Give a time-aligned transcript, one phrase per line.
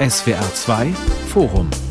[0.00, 0.92] SWR 2
[1.28, 1.85] Forum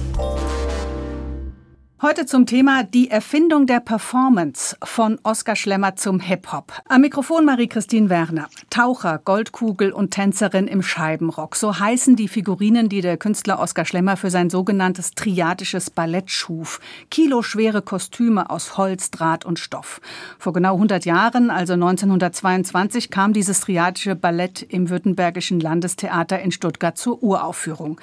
[2.05, 6.71] Heute zum Thema die Erfindung der Performance von Oskar Schlemmer zum Hip-Hop.
[6.87, 8.47] Am Mikrofon Marie-Christine Werner.
[8.69, 11.55] Taucher, Goldkugel und Tänzerin im Scheibenrock.
[11.55, 16.79] So heißen die Figurinen, die der Künstler Oskar Schlemmer für sein sogenanntes triadisches Ballett schuf.
[17.09, 19.99] Kiloschwere Kostüme aus Holz, Draht und Stoff.
[20.37, 26.99] Vor genau 100 Jahren, also 1922, kam dieses triadische Ballett im Württembergischen Landestheater in Stuttgart
[26.99, 27.99] zur Uraufführung.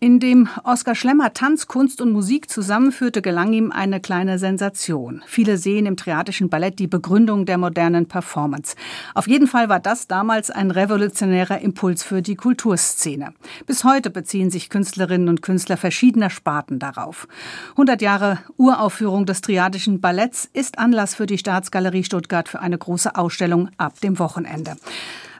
[0.00, 5.20] In dem Oskar Schlemmer Tanz, Kunst und Musik zusammenführte, gelang ihm eine kleine Sensation.
[5.26, 8.76] Viele sehen im triadischen Ballett die Begründung der modernen Performance.
[9.16, 13.34] Auf jeden Fall war das damals ein revolutionärer Impuls für die Kulturszene.
[13.66, 17.26] Bis heute beziehen sich Künstlerinnen und Künstler verschiedener Sparten darauf.
[17.72, 23.16] 100 Jahre Uraufführung des triadischen Balletts ist Anlass für die Staatsgalerie Stuttgart für eine große
[23.16, 24.76] Ausstellung ab dem Wochenende.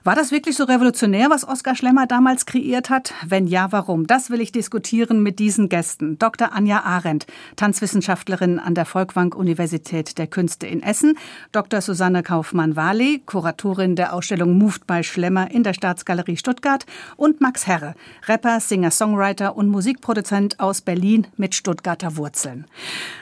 [0.07, 3.13] War das wirklich so revolutionär, was Oskar Schlemmer damals kreiert hat?
[3.25, 4.07] Wenn ja, warum?
[4.07, 6.17] Das will ich diskutieren mit diesen Gästen.
[6.17, 6.53] Dr.
[6.53, 7.27] Anja Arendt,
[7.57, 11.17] Tanzwissenschaftlerin an der Volkwang Universität der Künste in Essen,
[11.51, 11.81] Dr.
[11.81, 16.85] Susanne Kaufmann-Wale, Kuratorin der Ausstellung Moved by Schlemmer in der Staatsgalerie Stuttgart
[17.17, 17.93] und Max Herre,
[18.29, 22.65] Rapper, Singer, Songwriter und Musikproduzent aus Berlin mit Stuttgarter Wurzeln.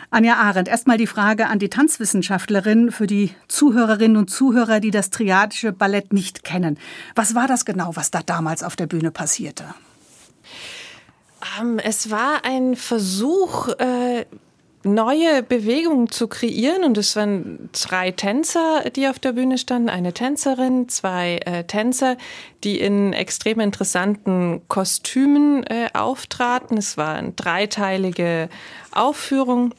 [0.09, 5.09] Anja Arendt, erstmal die Frage an die Tanzwissenschaftlerin für die Zuhörerinnen und Zuhörer, die das
[5.09, 6.77] triadische Ballett nicht kennen.
[7.15, 9.65] Was war das genau, was da damals auf der Bühne passierte?
[11.59, 14.25] Ähm, es war ein Versuch, äh,
[14.85, 16.83] neue Bewegungen zu kreieren.
[16.83, 19.89] Und es waren drei Tänzer, die auf der Bühne standen.
[19.89, 22.17] Eine Tänzerin, zwei äh, Tänzer,
[22.63, 26.77] die in extrem interessanten Kostümen äh, auftraten.
[26.77, 28.49] Es war eine dreiteilige
[28.91, 29.73] Aufführung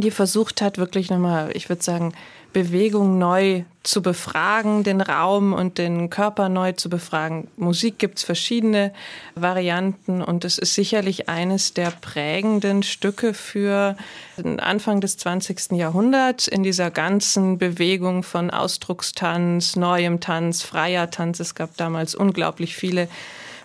[0.00, 2.12] die versucht hat, wirklich nochmal, ich würde sagen,
[2.52, 7.48] Bewegung neu zu befragen, den Raum und den Körper neu zu befragen.
[7.56, 8.92] Musik gibt es verschiedene
[9.34, 13.96] Varianten und es ist sicherlich eines der prägenden Stücke für
[14.38, 15.72] den Anfang des 20.
[15.72, 21.40] Jahrhunderts in dieser ganzen Bewegung von Ausdruckstanz, neuem Tanz, freier Tanz.
[21.40, 23.08] Es gab damals unglaublich viele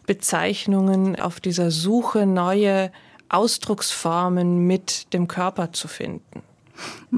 [0.06, 2.92] Bezeichnungen auf dieser Suche neue
[3.34, 6.44] Ausdrucksformen mit dem Körper zu finden.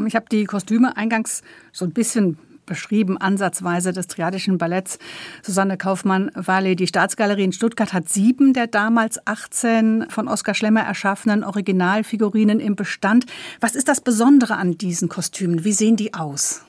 [0.08, 4.98] Ich habe die Kostüme eingangs so ein bisschen beschrieben, ansatzweise des triadischen Balletts.
[5.44, 11.44] Susanne Kaufmann-Wale, die Staatsgalerie in Stuttgart hat sieben der damals 18 von Oskar Schlemmer erschaffenen
[11.44, 13.26] Originalfigurinen im Bestand.
[13.60, 15.64] Was ist das Besondere an diesen Kostümen?
[15.64, 16.64] Wie sehen die aus?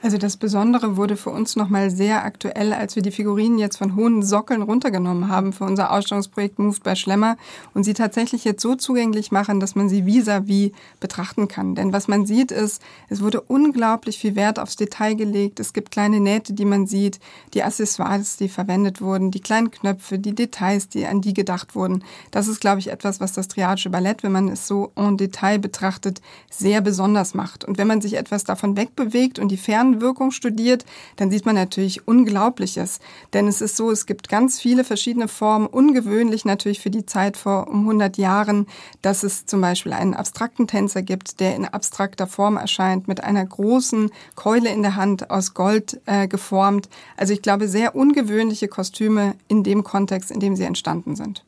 [0.00, 3.96] Also das Besondere wurde für uns nochmal sehr aktuell, als wir die Figurinen jetzt von
[3.96, 7.36] hohen Sockeln runtergenommen haben für unser Ausstellungsprojekt Moved by Schlemmer
[7.74, 11.74] und sie tatsächlich jetzt so zugänglich machen, dass man sie vis-à-vis -vis betrachten kann.
[11.74, 15.58] Denn was man sieht ist, es wurde unglaublich viel Wert aufs Detail gelegt.
[15.58, 17.18] Es gibt kleine Nähte, die man sieht,
[17.52, 22.04] die Accessoires, die verwendet wurden, die kleinen Knöpfe, die Details, die an die gedacht wurden.
[22.30, 25.58] Das ist, glaube ich, etwas, was das triadische Ballett, wenn man es so en Detail
[25.58, 26.20] betrachtet,
[26.52, 27.64] sehr besonders macht.
[27.64, 30.84] Und wenn man sich etwas davon wegbewegt und die Fern Fernwirkung studiert,
[31.16, 33.00] dann sieht man natürlich Unglaubliches.
[33.32, 37.36] Denn es ist so, es gibt ganz viele verschiedene Formen, ungewöhnlich natürlich für die Zeit
[37.36, 38.66] vor um 100 Jahren,
[39.02, 43.44] dass es zum Beispiel einen abstrakten Tänzer gibt, der in abstrakter Form erscheint, mit einer
[43.44, 46.88] großen Keule in der Hand aus Gold äh, geformt.
[47.16, 51.44] Also ich glaube, sehr ungewöhnliche Kostüme in dem Kontext, in dem sie entstanden sind.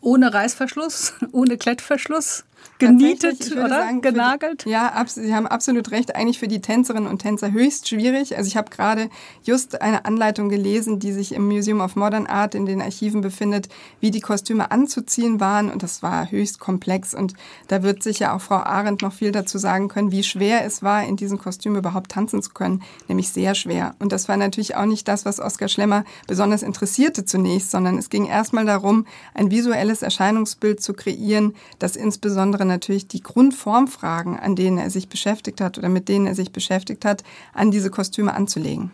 [0.00, 2.44] Ohne Reißverschluss, ohne Klettverschluss?
[2.80, 4.64] Genietet oder sagen, genagelt?
[4.64, 6.16] Die, ja, Sie haben absolut recht.
[6.16, 8.36] Eigentlich für die Tänzerinnen und Tänzer höchst schwierig.
[8.36, 9.10] Also ich habe gerade
[9.42, 13.68] just eine Anleitung gelesen, die sich im Museum of Modern Art in den Archiven befindet,
[14.00, 15.70] wie die Kostüme anzuziehen waren.
[15.70, 17.14] Und das war höchst komplex.
[17.14, 17.34] Und
[17.68, 21.04] da wird sicher auch Frau Arendt noch viel dazu sagen können, wie schwer es war,
[21.04, 22.82] in diesen Kostümen überhaupt tanzen zu können.
[23.08, 23.94] Nämlich sehr schwer.
[23.98, 28.08] Und das war natürlich auch nicht das, was Oskar Schlemmer besonders interessierte zunächst, sondern es
[28.08, 34.78] ging erstmal darum, ein visuelles Erscheinungsbild zu kreieren, das insbesondere natürlich die Grundformfragen, an denen
[34.78, 37.22] er sich beschäftigt hat oder mit denen er sich beschäftigt hat,
[37.52, 38.90] an diese Kostüme anzulegen.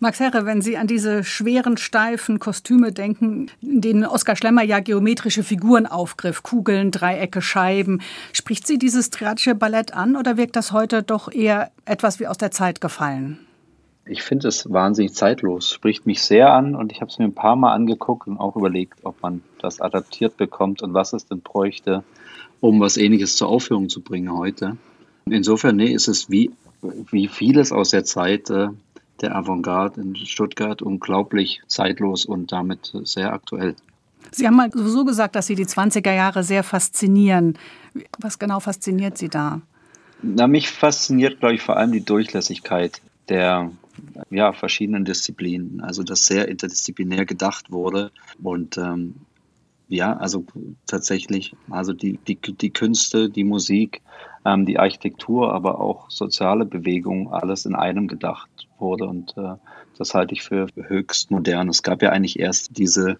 [0.00, 4.80] Max Herre, wenn Sie an diese schweren, steifen Kostüme denken, in denen Oskar Schlemmer ja
[4.80, 8.00] geometrische Figuren aufgriff, Kugeln, Dreiecke, Scheiben,
[8.32, 12.38] spricht Sie dieses triadische Ballett an oder wirkt das heute doch eher etwas wie aus
[12.38, 13.38] der Zeit gefallen?
[14.06, 17.34] Ich finde es wahnsinnig zeitlos, spricht mich sehr an und ich habe es mir ein
[17.34, 21.40] paar Mal angeguckt und auch überlegt, ob man das adaptiert bekommt und was es denn
[21.40, 22.04] bräuchte,
[22.64, 24.78] um was Ähnliches zur Aufführung zu bringen heute.
[25.26, 26.50] Insofern, nee, ist es wie,
[27.10, 28.68] wie vieles aus der Zeit äh,
[29.20, 33.76] der Avantgarde in Stuttgart unglaublich zeitlos und damit sehr aktuell.
[34.30, 37.58] Sie haben mal so gesagt, dass Sie die 20er Jahre sehr faszinieren.
[38.18, 39.60] Was genau fasziniert Sie da?
[40.22, 43.72] Na, mich fasziniert, glaube ich, vor allem die Durchlässigkeit der
[44.30, 45.82] ja, verschiedenen Disziplinen.
[45.82, 48.10] Also, dass sehr interdisziplinär gedacht wurde
[48.42, 49.16] und ähm,
[49.88, 50.44] ja, also
[50.86, 54.00] tatsächlich, also die, die, die Künste, die Musik,
[54.44, 58.48] ähm, die Architektur, aber auch soziale Bewegungen, alles in einem gedacht
[58.78, 59.06] wurde.
[59.06, 59.54] Und äh,
[59.98, 61.68] das halte ich für höchst modern.
[61.68, 63.18] Es gab ja eigentlich erst diese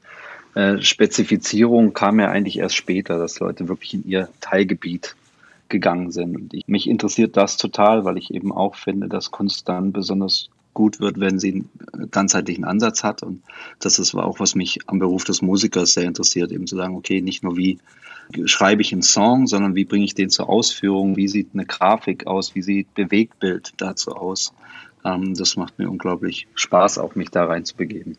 [0.55, 5.17] äh, Spezifizierung, kam ja eigentlich erst später, dass Leute wirklich in ihr Teilgebiet
[5.69, 6.37] gegangen sind.
[6.37, 10.51] Und ich, mich interessiert das total, weil ich eben auch finde, dass Kunst dann besonders
[10.75, 13.23] gut wird, wenn sie einen ganzheitlichen Ansatz hat.
[13.23, 13.43] Und
[13.79, 17.21] das ist auch, was mich am Beruf des Musikers sehr interessiert, eben zu sagen, okay,
[17.21, 17.79] nicht nur wie
[18.47, 22.27] schreibe ich einen Song, sondern wie bringe ich den zur Ausführung, wie sieht eine Grafik
[22.27, 24.53] aus, wie sieht Bewegtbild dazu aus.
[25.05, 28.17] Ähm, das macht mir unglaublich Spaß, auch mich da reinzubegeben.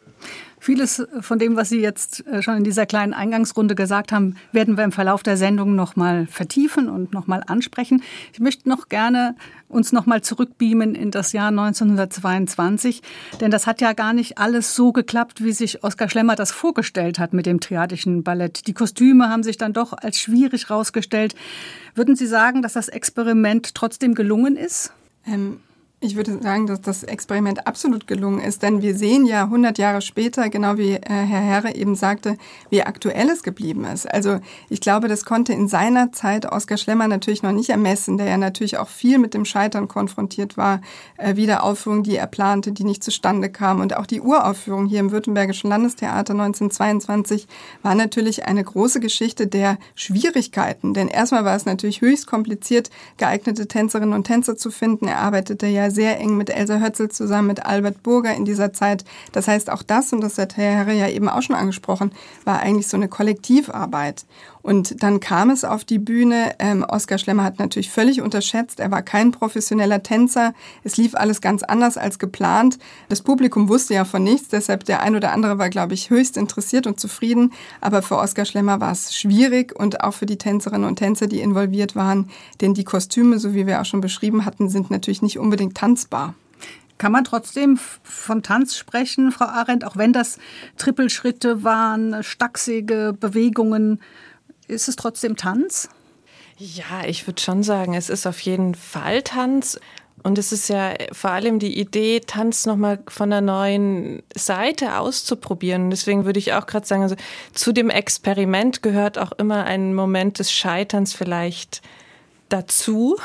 [0.65, 4.77] Vieles von dem, was Sie jetzt äh, schon in dieser kleinen Eingangsrunde gesagt haben, werden
[4.77, 8.01] wir im Verlauf der Sendung noch mal vertiefen und noch mal ansprechen.
[8.33, 9.35] Ich möchte noch gerne
[9.67, 13.03] uns noch mal zurückbeamen in das Jahr 1922,
[13.41, 17.19] denn das hat ja gar nicht alles so geklappt, wie sich Oskar Schlemmer das vorgestellt
[17.19, 18.65] hat mit dem triadischen Ballett.
[18.65, 21.35] Die Kostüme haben sich dann doch als schwierig herausgestellt.
[21.93, 24.93] Würden Sie sagen, dass das Experiment trotzdem gelungen ist?
[25.27, 25.59] Ähm
[26.01, 30.01] ich würde sagen, dass das Experiment absolut gelungen ist, denn wir sehen ja 100 Jahre
[30.01, 32.37] später, genau wie äh, Herr Herre eben sagte,
[32.69, 34.05] wie aktuell es geblieben ist.
[34.05, 34.39] Also
[34.69, 38.37] ich glaube, das konnte in seiner Zeit Oskar Schlemmer natürlich noch nicht ermessen, der ja
[38.37, 40.81] natürlich auch viel mit dem Scheitern konfrontiert war.
[41.17, 43.79] Äh, Wiederaufführung, die er plante, die nicht zustande kam.
[43.79, 47.47] Und auch die Uraufführung hier im Württembergischen Landestheater 1922
[47.83, 50.93] war natürlich eine große Geschichte der Schwierigkeiten.
[50.93, 55.07] Denn erstmal war es natürlich höchst kompliziert, geeignete Tänzerinnen und Tänzer zu finden.
[55.07, 59.05] Er arbeitete ja sehr eng mit Elsa Hötzel zusammen, mit Albert Burger in dieser Zeit.
[59.31, 62.11] Das heißt, auch das, und das hat Herr Herre ja eben auch schon angesprochen,
[62.43, 64.25] war eigentlich so eine Kollektivarbeit.
[64.65, 66.55] Und dann kam es auf die Bühne.
[66.57, 68.79] Ähm, Oskar Schlemmer hat natürlich völlig unterschätzt.
[68.79, 70.55] Er war kein professioneller Tänzer.
[70.83, 72.79] Es lief alles ganz anders als geplant.
[73.07, 74.47] Das Publikum wusste ja von nichts.
[74.47, 77.53] Deshalb der ein oder andere war, glaube ich, höchst interessiert und zufrieden.
[77.79, 81.41] Aber für Oskar Schlemmer war es schwierig und auch für die Tänzerinnen und Tänzer, die
[81.41, 82.31] involviert waren.
[82.59, 86.33] Denn die Kostüme, so wie wir auch schon beschrieben hatten, sind natürlich nicht unbedingt tanzbar.
[86.97, 90.39] Kann man trotzdem von Tanz sprechen, Frau Arendt, auch wenn das
[90.77, 93.99] Trippelschritte waren, stachsige Bewegungen?
[94.67, 95.89] Ist es trotzdem Tanz?
[96.57, 99.79] Ja, ich würde schon sagen, es ist auf jeden Fall Tanz.
[100.23, 105.91] Und es ist ja vor allem die Idee, Tanz nochmal von einer neuen Seite auszuprobieren.
[105.91, 107.15] Deswegen würde ich auch gerade sagen, also
[107.53, 111.83] zu dem Experiment gehört auch immer ein Moment des Scheiterns vielleicht
[112.49, 113.17] dazu.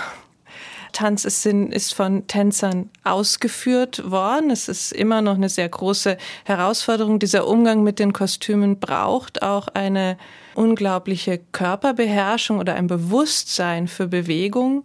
[0.90, 4.50] Tanz ist, ist von Tänzern ausgeführt worden.
[4.50, 7.18] Es ist immer noch eine sehr große Herausforderung.
[7.18, 10.18] Dieser Umgang mit den Kostümen braucht auch eine
[10.54, 14.84] unglaubliche Körperbeherrschung oder ein Bewusstsein für Bewegung.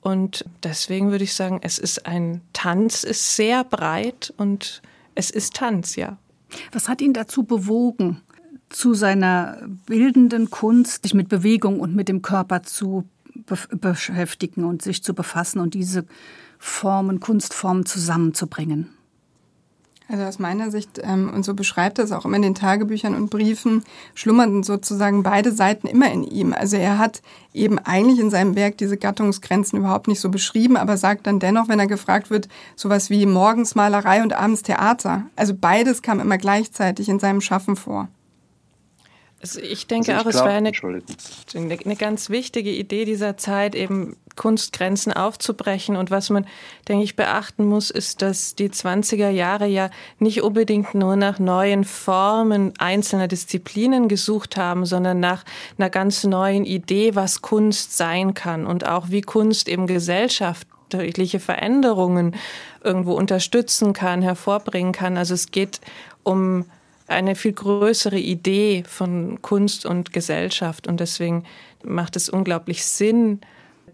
[0.00, 4.82] Und deswegen würde ich sagen, es ist ein Tanz, ist sehr breit und
[5.14, 6.18] es ist Tanz, ja.
[6.72, 8.20] Was hat ihn dazu bewogen,
[8.68, 13.04] zu seiner bildenden Kunst, sich mit Bewegung und mit dem Körper zu
[13.80, 16.04] beschäftigen und sich zu befassen und diese
[16.58, 18.90] Formen, Kunstformen zusammenzubringen?
[20.12, 23.14] Also aus meiner Sicht, ähm, und so beschreibt er es auch immer in den Tagebüchern
[23.14, 23.82] und Briefen,
[24.14, 26.52] schlummerten sozusagen beide Seiten immer in ihm.
[26.52, 27.22] Also er hat
[27.54, 31.68] eben eigentlich in seinem Werk diese Gattungsgrenzen überhaupt nicht so beschrieben, aber sagt dann dennoch,
[31.68, 35.24] wenn er gefragt wird, sowas wie morgens Malerei und abends Theater.
[35.34, 38.08] Also beides kam immer gleichzeitig in seinem Schaffen vor.
[39.42, 43.36] Also ich denke also ich auch, glaub, es wäre eine, eine ganz wichtige Idee dieser
[43.36, 45.96] Zeit, eben Kunstgrenzen aufzubrechen.
[45.96, 46.46] Und was man,
[46.86, 51.82] denke ich, beachten muss, ist, dass die 20er Jahre ja nicht unbedingt nur nach neuen
[51.82, 55.44] Formen einzelner Disziplinen gesucht haben, sondern nach
[55.76, 62.36] einer ganz neuen Idee, was Kunst sein kann und auch wie Kunst eben gesellschaftliche Veränderungen
[62.84, 65.16] irgendwo unterstützen kann, hervorbringen kann.
[65.16, 65.80] Also es geht
[66.22, 66.64] um
[67.12, 70.86] eine viel größere Idee von Kunst und Gesellschaft.
[70.86, 71.44] Und deswegen
[71.84, 73.40] macht es unglaublich Sinn,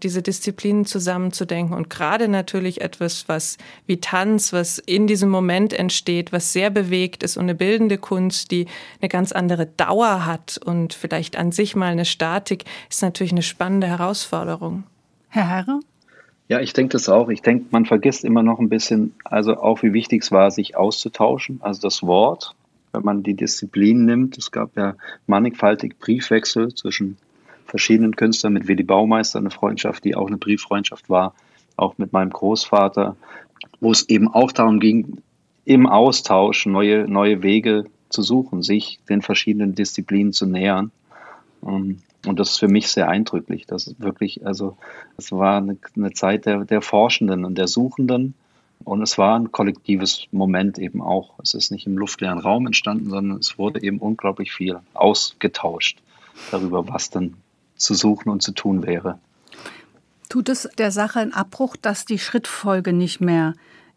[0.03, 6.31] diese Disziplinen zusammenzudenken und gerade natürlich etwas, was wie Tanz, was in diesem Moment entsteht,
[6.31, 8.67] was sehr bewegt ist und eine bildende Kunst, die
[9.01, 13.43] eine ganz andere Dauer hat und vielleicht an sich mal eine Statik, ist natürlich eine
[13.43, 14.83] spannende Herausforderung.
[15.29, 15.79] Herr Herre?
[16.47, 17.29] Ja, ich denke das auch.
[17.29, 20.75] Ich denke, man vergisst immer noch ein bisschen, also auch wie wichtig es war, sich
[20.75, 22.55] auszutauschen, also das Wort
[22.91, 24.37] wenn man die Disziplin nimmt.
[24.37, 24.95] Es gab ja
[25.27, 27.17] mannigfaltig Briefwechsel zwischen
[27.65, 31.35] verschiedenen Künstlern, mit Willy Baumeister eine Freundschaft, die auch eine Brieffreundschaft war,
[31.75, 33.15] auch mit meinem Großvater,
[33.79, 35.21] wo es eben auch darum ging,
[35.65, 40.91] im Austausch neue, neue Wege zu suchen, sich den verschiedenen Disziplinen zu nähern.
[41.63, 43.65] Ähm, und das ist für mich sehr eindrücklich.
[43.65, 44.77] Das ist wirklich, also,
[45.17, 48.33] es war eine, eine Zeit der, der Forschenden und der Suchenden
[48.83, 51.33] Und es war ein kollektives Moment eben auch.
[51.41, 56.01] Es ist nicht im luftleeren Raum entstanden, sondern es wurde eben unglaublich viel ausgetauscht
[56.51, 57.35] darüber, was dann
[57.75, 59.19] zu suchen und zu tun wäre.
[60.29, 63.53] Tut es der Sache einen Abbruch, dass die Schrittfolge nicht mehr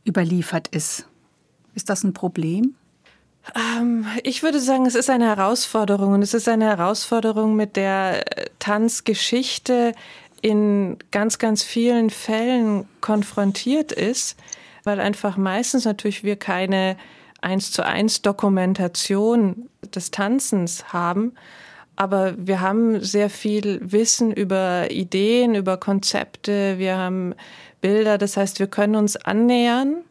[0.06, 1.06] überliefert ist?
[1.74, 2.74] Ist das ein Problem?
[3.54, 8.24] Ähm, ich würde sagen, es ist eine Herausforderung und es ist eine Herausforderung, mit der
[8.58, 9.92] Tanzgeschichte
[10.40, 14.36] in ganz, ganz vielen Fällen konfrontiert ist,
[14.84, 16.96] weil einfach meistens natürlich wir keine
[17.40, 21.32] eins zu eins Dokumentation des Tanzens haben,
[21.96, 27.34] aber wir haben sehr viel Wissen über Ideen, über Konzepte, wir haben
[27.80, 30.04] Bilder, das heißt, wir können uns annähern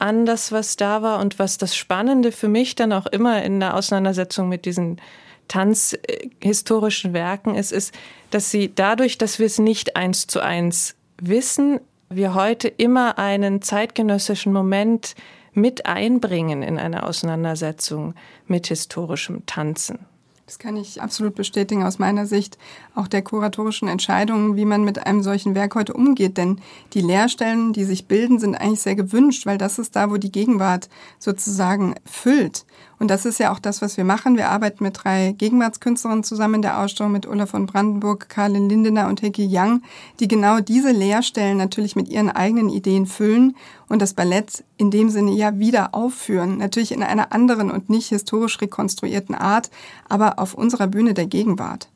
[0.00, 1.20] an das, was da war.
[1.20, 5.00] Und was das Spannende für mich dann auch immer in der Auseinandersetzung mit diesen
[5.46, 7.94] tanzhistorischen Werken ist, ist,
[8.30, 11.80] dass sie dadurch, dass wir es nicht eins zu eins wissen,
[12.12, 15.14] wir heute immer einen zeitgenössischen Moment
[15.52, 18.14] mit einbringen in eine Auseinandersetzung
[18.48, 20.00] mit historischem Tanzen.
[20.44, 22.58] Das kann ich absolut bestätigen aus meiner Sicht
[22.96, 26.36] auch der kuratorischen Entscheidungen, wie man mit einem solchen Werk heute umgeht.
[26.36, 26.60] Denn
[26.94, 30.32] die Lehrstellen, die sich bilden, sind eigentlich sehr gewünscht, weil das ist da, wo die
[30.32, 30.88] Gegenwart
[31.20, 32.66] sozusagen füllt.
[33.00, 34.36] Und das ist ja auch das, was wir machen.
[34.36, 39.08] Wir arbeiten mit drei Gegenwartskünstlerinnen zusammen in der Ausstellung mit Ulla von Brandenburg, Karin Lindener
[39.08, 39.82] und Heki Young,
[40.20, 43.56] die genau diese Lehrstellen natürlich mit ihren eigenen Ideen füllen
[43.88, 46.58] und das Ballett in dem Sinne ja wieder aufführen.
[46.58, 49.70] Natürlich in einer anderen und nicht historisch rekonstruierten Art,
[50.10, 51.88] aber auf unserer Bühne der Gegenwart.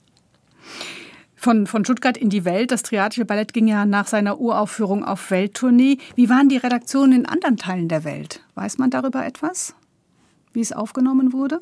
[1.37, 2.71] Von, von Stuttgart in die Welt.
[2.71, 5.99] Das Triatische Ballett ging ja nach seiner Uraufführung auf Welttournee.
[6.15, 8.43] Wie waren die Redaktionen in anderen Teilen der Welt?
[8.55, 9.75] Weiß man darüber etwas?
[10.55, 11.59] Wie es aufgenommen wurde?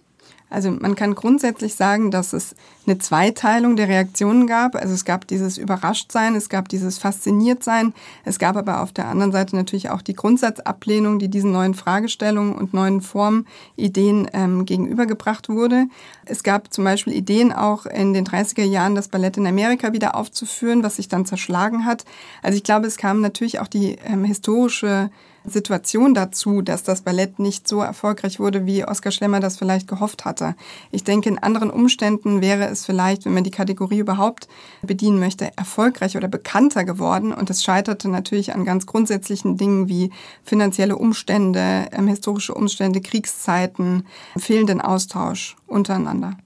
[0.51, 2.55] Also man kann grundsätzlich sagen, dass es
[2.87, 4.75] eine Zweiteilung der Reaktionen gab.
[4.77, 7.95] Also es gab dieses Überraschtsein, es gab dieses Fasziniertsein,
[8.27, 12.55] es gab aber auf der anderen Seite natürlich auch die Grundsatzablehnung, die diesen neuen Fragestellungen
[12.55, 13.47] und neuen Formen,
[13.77, 15.87] Ideen ähm, gegenübergebracht wurde.
[16.27, 20.15] Es gab zum Beispiel Ideen auch in den 30er Jahren, das Ballett in Amerika wieder
[20.15, 22.05] aufzuführen, was sich dann zerschlagen hat.
[22.43, 25.11] Also ich glaube, es kam natürlich auch die ähm, historische
[25.45, 30.25] Situation dazu, dass das Ballett nicht so erfolgreich wurde, wie Oskar Schlemmer das vielleicht gehofft
[30.25, 30.55] hatte.
[30.91, 34.49] Ich denke, in anderen Umständen wäre es vielleicht, wenn man die Kategorie überhaupt
[34.83, 37.33] bedienen möchte, erfolgreich oder bekannter geworden.
[37.33, 40.11] Und es scheiterte natürlich an ganz grundsätzlichen Dingen wie
[40.45, 44.07] finanzielle Umstände, ähm, historische Umstände, Kriegszeiten,
[44.37, 46.37] fehlenden Austausch untereinander.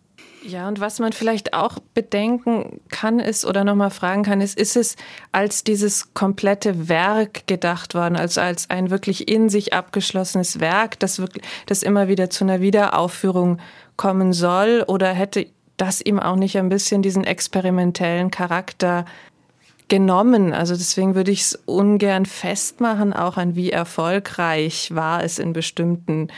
[0.46, 4.76] Ja, und was man vielleicht auch bedenken kann ist oder nochmal fragen kann, ist, ist
[4.76, 4.94] es
[5.32, 11.18] als dieses komplette Werk gedacht worden, also als ein wirklich in sich abgeschlossenes Werk, das
[11.18, 13.58] wirklich, das immer wieder zu einer Wiederaufführung
[13.96, 15.48] kommen soll, oder hätte
[15.78, 19.04] das ihm auch nicht ein bisschen diesen experimentellen Charakter
[19.88, 20.52] genommen.
[20.52, 26.28] Also deswegen würde ich es ungern festmachen, auch an wie erfolgreich war es in bestimmten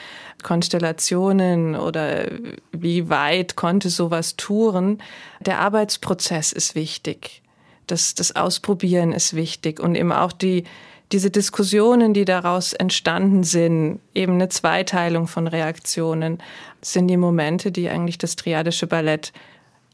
[0.43, 2.27] Konstellationen oder
[2.73, 4.99] wie weit konnte sowas touren.
[5.41, 7.43] Der Arbeitsprozess ist wichtig.
[7.87, 10.65] Das, das Ausprobieren ist wichtig und eben auch die,
[11.11, 16.39] diese Diskussionen, die daraus entstanden sind, eben eine Zweiteilung von Reaktionen,
[16.83, 19.33] sind die Momente, die eigentlich das triadische Ballett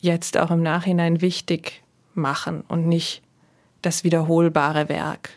[0.01, 1.83] jetzt auch im Nachhinein wichtig
[2.15, 3.24] machen und nicht
[3.87, 5.31] das wiederholbare Werk.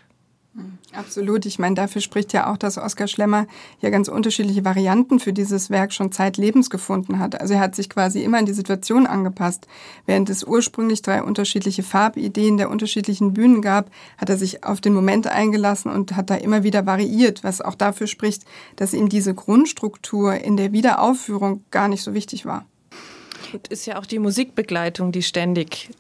[0.93, 1.45] Absolut.
[1.45, 3.45] Ich meine, dafür spricht ja auch, dass Oskar Schlemmer
[3.81, 7.39] ja ganz unterschiedliche Varianten für dieses Werk schon zeitlebens gefunden hat.
[7.39, 9.67] Also er hat sich quasi immer an die Situation angepasst.
[10.07, 14.93] Während es ursprünglich drei unterschiedliche Farbideen der unterschiedlichen Bühnen gab, hat er sich auf den
[14.93, 18.43] Moment eingelassen und hat da immer wieder variiert, was auch dafür spricht,
[18.77, 22.65] dass ihm diese Grundstruktur in der Wiederaufführung gar nicht so wichtig war.
[23.53, 25.91] Und ist ja auch die Musikbegleitung, die ständig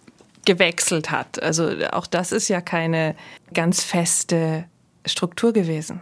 [0.47, 1.43] gewechselt hat.
[1.43, 3.15] Also auch das ist ja keine
[3.53, 4.63] ganz feste
[5.05, 6.01] Struktur gewesen.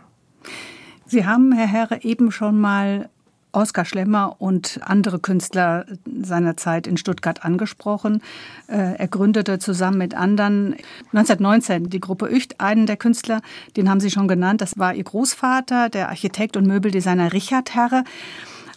[1.07, 3.09] Sie haben, Herr Herre, eben schon mal
[3.51, 8.21] Oskar Schlemmer und andere Künstler seiner Zeit in Stuttgart angesprochen.
[8.67, 10.75] Äh, er gründete zusammen mit anderen
[11.13, 13.41] 1919 die Gruppe Ücht, einen der Künstler,
[13.77, 14.61] den haben Sie schon genannt.
[14.61, 18.03] Das war Ihr Großvater, der Architekt und Möbeldesigner Richard Herre.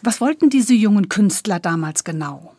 [0.03, 2.55] Was wollten diese jungen Künstler damals genau?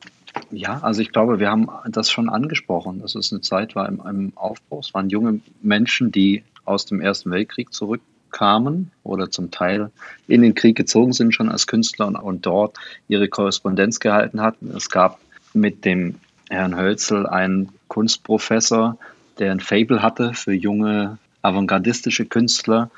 [0.51, 4.01] Ja, also ich glaube, wir haben das schon angesprochen, dass es eine Zeit war im,
[4.07, 4.79] im Aufbau.
[4.79, 9.91] Es waren junge Menschen, die aus dem Ersten Weltkrieg zurückkamen oder zum Teil
[10.27, 12.77] in den Krieg gezogen sind schon als Künstler und, und dort
[13.07, 14.71] ihre Korrespondenz gehalten hatten.
[14.75, 15.19] Es gab
[15.53, 16.15] mit dem
[16.49, 18.97] Herrn Hölzel einen Kunstprofessor,
[19.39, 22.91] der ein Fable hatte für junge avantgardistische Künstler,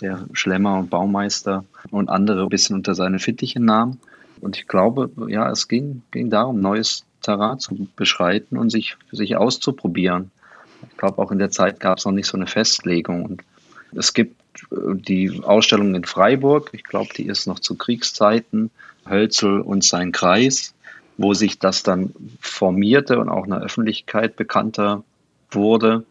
[0.00, 3.98] der Schlemmer und Baumeister und andere ein bisschen unter seine Fittiche nahm.
[4.44, 9.36] Und ich glaube, ja, es ging, ging darum, neues Terrain zu beschreiten und sich, sich
[9.36, 10.30] auszuprobieren.
[10.90, 13.24] Ich glaube, auch in der Zeit gab es noch nicht so eine Festlegung.
[13.24, 13.42] Und
[13.96, 14.36] es gibt
[14.70, 18.70] die Ausstellung in Freiburg, ich glaube, die ist noch zu Kriegszeiten,
[19.08, 20.74] Hölzel und sein Kreis,
[21.16, 25.02] wo sich das dann formierte und auch in der Öffentlichkeit bekannter
[25.50, 26.04] wurde.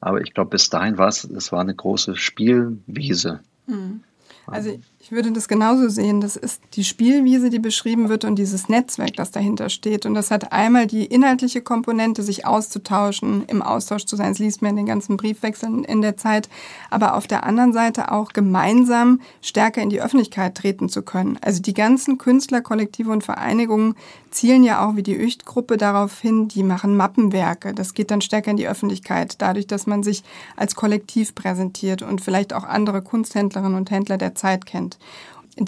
[0.00, 3.40] Aber ich glaube, bis dahin war es, es war eine große Spielwiese.
[3.66, 4.04] Mhm.
[4.46, 6.20] Also ich würde das genauso sehen.
[6.20, 10.06] Das ist die Spielwiese, die beschrieben wird und dieses Netzwerk, das dahinter steht.
[10.06, 14.28] Und das hat einmal die inhaltliche Komponente, sich auszutauschen, im Austausch zu sein.
[14.28, 16.48] Das liest man in den ganzen Briefwechseln in der Zeit.
[16.88, 21.36] Aber auf der anderen Seite auch gemeinsam stärker in die Öffentlichkeit treten zu können.
[21.42, 23.96] Also die ganzen Künstlerkollektive und Vereinigungen
[24.30, 27.74] zielen ja auch wie die Ücht-Gruppe darauf hin, die machen Mappenwerke.
[27.74, 30.22] Das geht dann stärker in die Öffentlichkeit, dadurch, dass man sich
[30.56, 34.91] als Kollektiv präsentiert und vielleicht auch andere Kunsthändlerinnen und Händler der Zeit kennt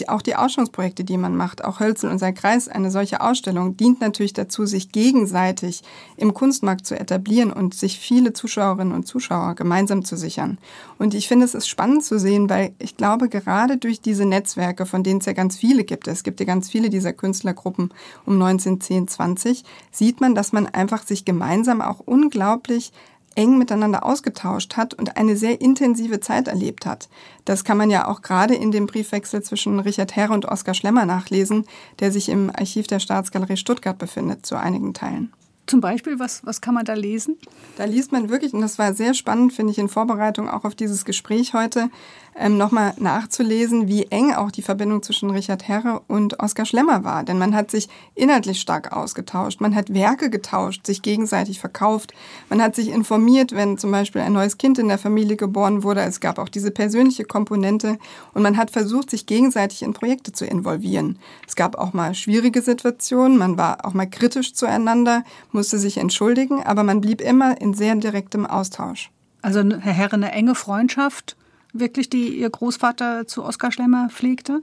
[0.08, 4.00] auch die Ausstellungsprojekte, die man macht, auch Hölzel und sein Kreis, eine solche Ausstellung, dient
[4.00, 5.82] natürlich dazu, sich gegenseitig
[6.16, 10.58] im Kunstmarkt zu etablieren und sich viele Zuschauerinnen und Zuschauer gemeinsam zu sichern.
[10.98, 14.86] Und ich finde, es ist spannend zu sehen, weil ich glaube, gerade durch diese Netzwerke,
[14.86, 17.92] von denen es ja ganz viele gibt, es gibt ja ganz viele dieser Künstlergruppen
[18.24, 22.92] um 1910, 20, sieht man, dass man einfach sich gemeinsam auch unglaublich
[23.36, 27.08] eng miteinander ausgetauscht hat und eine sehr intensive Zeit erlebt hat.
[27.44, 31.06] Das kann man ja auch gerade in dem Briefwechsel zwischen Richard Herre und Oskar Schlemmer
[31.06, 31.66] nachlesen,
[32.00, 35.32] der sich im Archiv der Staatsgalerie Stuttgart befindet, zu einigen Teilen.
[35.66, 37.38] Zum Beispiel, was, was kann man da lesen?
[37.78, 40.74] Da liest man wirklich, und das war sehr spannend, finde ich, in Vorbereitung auch auf
[40.74, 41.88] dieses Gespräch heute,
[42.36, 47.24] ähm, nochmal nachzulesen, wie eng auch die Verbindung zwischen Richard Herre und Oskar Schlemmer war.
[47.24, 52.12] Denn man hat sich inhaltlich stark ausgetauscht, man hat Werke getauscht, sich gegenseitig verkauft,
[52.48, 56.02] man hat sich informiert, wenn zum Beispiel ein neues Kind in der Familie geboren wurde.
[56.02, 57.98] Es gab auch diese persönliche Komponente
[58.32, 61.18] und man hat versucht, sich gegenseitig in Projekte zu involvieren.
[61.46, 66.62] Es gab auch mal schwierige Situationen, man war auch mal kritisch zueinander, musste sich entschuldigen,
[66.62, 69.10] aber man blieb immer in sehr direktem Austausch.
[69.42, 71.36] Also Herr Herre, eine enge Freundschaft
[71.74, 74.62] wirklich, die Ihr Großvater zu Oskar Schlemmer pflegte?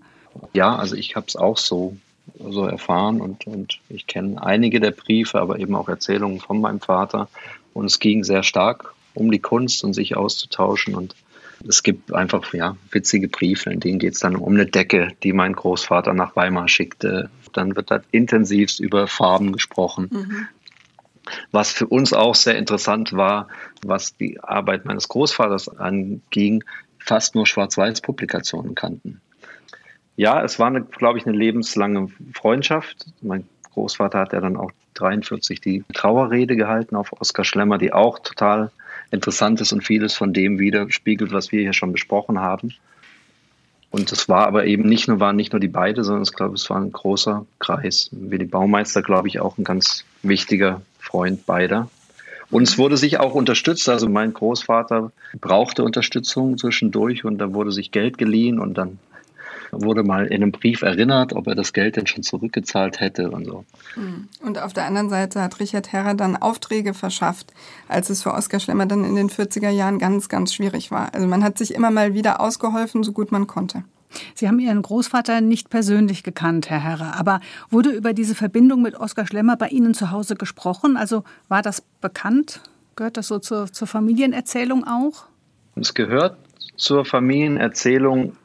[0.53, 1.97] Ja, also ich habe es auch so,
[2.39, 6.79] so erfahren und, und ich kenne einige der Briefe, aber eben auch Erzählungen von meinem
[6.79, 7.27] Vater.
[7.73, 10.95] Und es ging sehr stark um die Kunst und sich auszutauschen.
[10.95, 11.15] Und
[11.67, 15.33] es gibt einfach ja, witzige Briefe, in denen geht es dann um eine Decke, die
[15.33, 17.29] mein Großvater nach Weimar schickte.
[17.53, 20.09] Dann wird da intensivst über Farben gesprochen.
[20.11, 20.47] Mhm.
[21.51, 23.47] Was für uns auch sehr interessant war,
[23.83, 26.63] was die Arbeit meines Großvaters anging,
[27.03, 29.21] fast nur Schwarz-Weiß-Publikationen kannten.
[30.15, 33.05] Ja, es war, eine, glaube ich, eine lebenslange Freundschaft.
[33.21, 38.19] Mein Großvater hat ja dann auch 43 die Trauerrede gehalten auf Oskar Schlemmer, die auch
[38.19, 38.71] total
[39.09, 42.73] interessant ist und vieles von dem widerspiegelt, was wir hier schon besprochen haben.
[43.89, 46.55] Und es war aber eben nicht nur, waren nicht nur die beide, sondern ich glaube,
[46.55, 48.09] es war ein großer Kreis.
[48.11, 51.89] Willi Baumeister, glaube ich, auch ein ganz wichtiger Freund beider.
[52.51, 53.87] Und es wurde sich auch unterstützt.
[53.89, 58.99] Also mein Großvater brauchte Unterstützung zwischendurch und da wurde sich Geld geliehen und dann
[59.71, 63.45] wurde mal in einem Brief erinnert, ob er das Geld denn schon zurückgezahlt hätte und
[63.45, 63.63] so.
[63.93, 64.27] Hm.
[64.41, 67.53] Und auf der anderen Seite hat Richard Herrer dann Aufträge verschafft,
[67.87, 71.13] als es für Oskar Schlemmer dann in den 40er Jahren ganz, ganz schwierig war.
[71.13, 73.83] Also man hat sich immer mal wieder ausgeholfen, so gut man konnte.
[74.35, 78.95] Sie haben Ihren Großvater nicht persönlich gekannt, Herr Herrer, aber wurde über diese Verbindung mit
[78.95, 80.97] Oskar Schlemmer bei Ihnen zu Hause gesprochen?
[80.97, 82.61] Also war das bekannt?
[82.95, 85.25] Gehört das so zur, zur Familienerzählung auch?
[85.75, 86.37] Es gehört
[86.75, 88.35] zur Familienerzählung.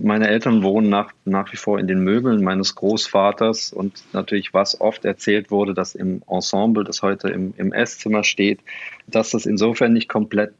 [0.00, 4.80] Meine Eltern wohnen nach, nach wie vor in den Möbeln meines Großvaters und natürlich, was
[4.80, 8.60] oft erzählt wurde, dass im Ensemble, das heute im, im Esszimmer steht,
[9.06, 10.52] dass das insofern nicht komplett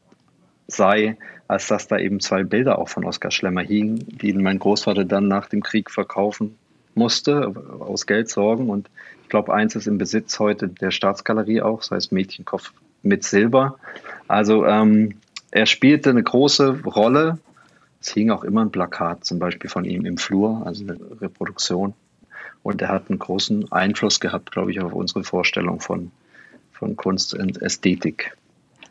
[0.66, 1.16] sei,
[1.48, 5.28] als dass da eben zwei Bilder auch von Oskar Schlemmer hingen, die mein Großvater dann
[5.28, 6.56] nach dem Krieg verkaufen
[6.94, 8.68] musste, aus Geldsorgen.
[8.68, 8.90] Und
[9.22, 13.78] ich glaube, eins ist im Besitz heute der Staatsgalerie auch, das heißt Mädchenkopf mit Silber.
[14.28, 15.14] Also ähm,
[15.50, 17.38] er spielte eine große Rolle.
[18.00, 21.94] Es hing auch immer ein Plakat, zum Beispiel von ihm im Flur, also eine Reproduktion.
[22.62, 26.10] Und er hat einen großen Einfluss gehabt, glaube ich, auf unsere Vorstellung von,
[26.72, 28.36] von Kunst und Ästhetik.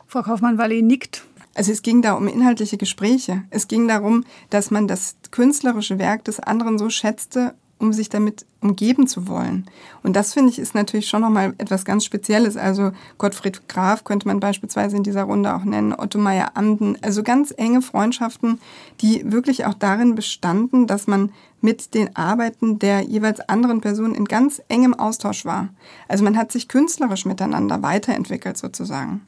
[0.07, 1.23] Frau Kaufmann-Wallee nickt.
[1.57, 3.43] Also es ging da um inhaltliche Gespräche.
[3.49, 8.45] Es ging darum, dass man das künstlerische Werk des anderen so schätzte, um sich damit
[8.61, 9.67] umgeben zu wollen.
[10.03, 12.57] Und das finde ich ist natürlich schon nochmal etwas ganz Spezielles.
[12.57, 16.95] Also Gottfried Graf könnte man beispielsweise in dieser Runde auch nennen, Otto Meyer Amden.
[17.01, 18.59] Also ganz enge Freundschaften,
[19.01, 24.25] die wirklich auch darin bestanden, dass man mit den Arbeiten der jeweils anderen Personen in
[24.25, 25.69] ganz engem Austausch war.
[26.07, 29.21] Also man hat sich künstlerisch miteinander weiterentwickelt sozusagen.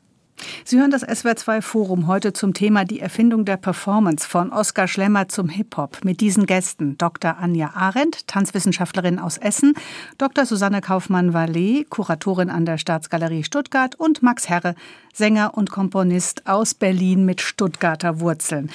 [0.66, 5.28] Sie hören das SWR2 Forum heute zum Thema die Erfindung der Performance von Oskar Schlemmer
[5.28, 7.38] zum Hip-Hop mit diesen Gästen Dr.
[7.38, 9.74] Anja Arendt, Tanzwissenschaftlerin aus Essen,
[10.18, 10.46] Dr.
[10.46, 14.76] Susanne Kaufmann-Vallee, Kuratorin an der Staatsgalerie Stuttgart und Max Herre,
[15.14, 18.70] Sänger und Komponist aus Berlin mit Stuttgarter Wurzeln.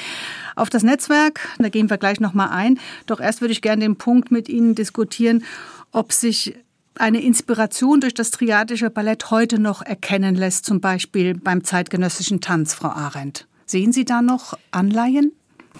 [0.57, 3.83] Auf das Netzwerk, da gehen wir gleich noch mal ein, doch erst würde ich gerne
[3.83, 5.45] den Punkt mit Ihnen diskutieren,
[5.93, 6.57] ob sich
[6.99, 12.75] eine Inspiration durch das triadische Ballett heute noch erkennen lässt, zum Beispiel beim zeitgenössischen Tanz,
[12.75, 13.47] Frau Arendt.
[13.67, 15.33] Sehen Sie da noch Anleihen?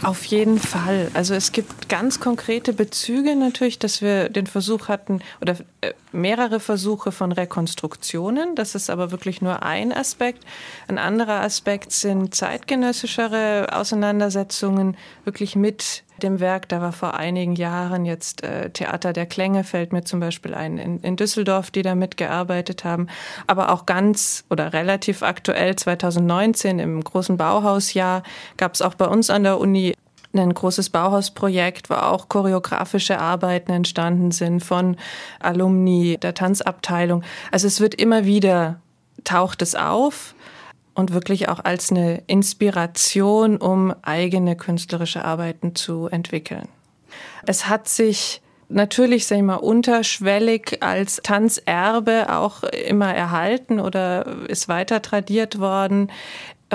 [0.03, 1.09] Auf jeden Fall.
[1.15, 6.59] Also es gibt ganz konkrete Bezüge natürlich, dass wir den Versuch hatten oder äh, mehrere
[6.59, 8.57] Versuche von Rekonstruktionen.
[8.57, 10.45] Das ist aber wirklich nur ein Aspekt.
[10.89, 16.69] Ein anderer Aspekt sind zeitgenössischere Auseinandersetzungen wirklich mit dem Werk.
[16.69, 20.79] Da war vor einigen Jahren jetzt äh, Theater der Klänge, fällt mir zum Beispiel ein,
[20.79, 23.07] in, in Düsseldorf, die da mitgearbeitet haben.
[23.47, 28.23] Aber auch ganz oder relativ aktuell 2019 im großen Bauhausjahr
[28.57, 29.95] gab es auch bei uns an der Uni
[30.33, 34.97] ein großes Bauhausprojekt, wo auch choreografische Arbeiten entstanden sind von
[35.39, 37.23] Alumni der Tanzabteilung.
[37.53, 38.81] Also es wird immer wieder
[39.23, 40.35] taucht es auf
[40.95, 46.69] und wirklich auch als eine Inspiration, um eigene künstlerische Arbeiten zu entwickeln.
[47.47, 54.69] Es hat sich natürlich, sag ich mal, unterschwellig als Tanzerbe auch immer erhalten oder ist
[54.69, 56.11] weiter tradiert worden.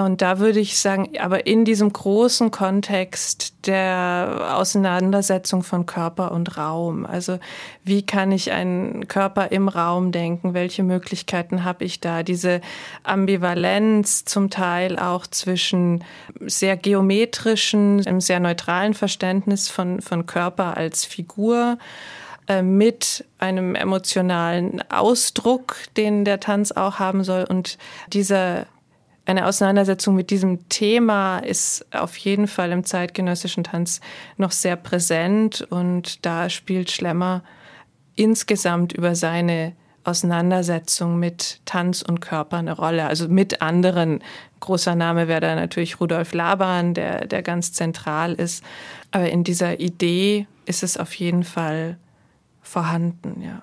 [0.05, 6.57] Und da würde ich sagen, aber in diesem großen Kontext der Auseinandersetzung von Körper und
[6.57, 7.05] Raum.
[7.05, 7.39] Also
[7.83, 10.53] wie kann ich einen Körper im Raum denken?
[10.53, 12.23] Welche Möglichkeiten habe ich da?
[12.23, 12.61] Diese
[13.03, 16.03] Ambivalenz zum Teil auch zwischen
[16.39, 21.77] sehr geometrischen, einem sehr neutralen Verständnis von, von Körper als Figur
[22.47, 27.77] äh, mit einem emotionalen Ausdruck, den der Tanz auch haben soll und
[28.11, 28.65] dieser
[29.29, 34.01] eine Auseinandersetzung mit diesem Thema ist auf jeden Fall im zeitgenössischen Tanz
[34.37, 37.43] noch sehr präsent und da spielt Schlemmer
[38.15, 44.23] insgesamt über seine Auseinandersetzung mit Tanz und Körper eine Rolle, also mit anderen.
[44.61, 48.63] Großer Name wäre da natürlich Rudolf Laban, der, der ganz zentral ist.
[49.11, 51.97] Aber in dieser Idee ist es auf jeden Fall
[52.63, 53.61] vorhanden, ja.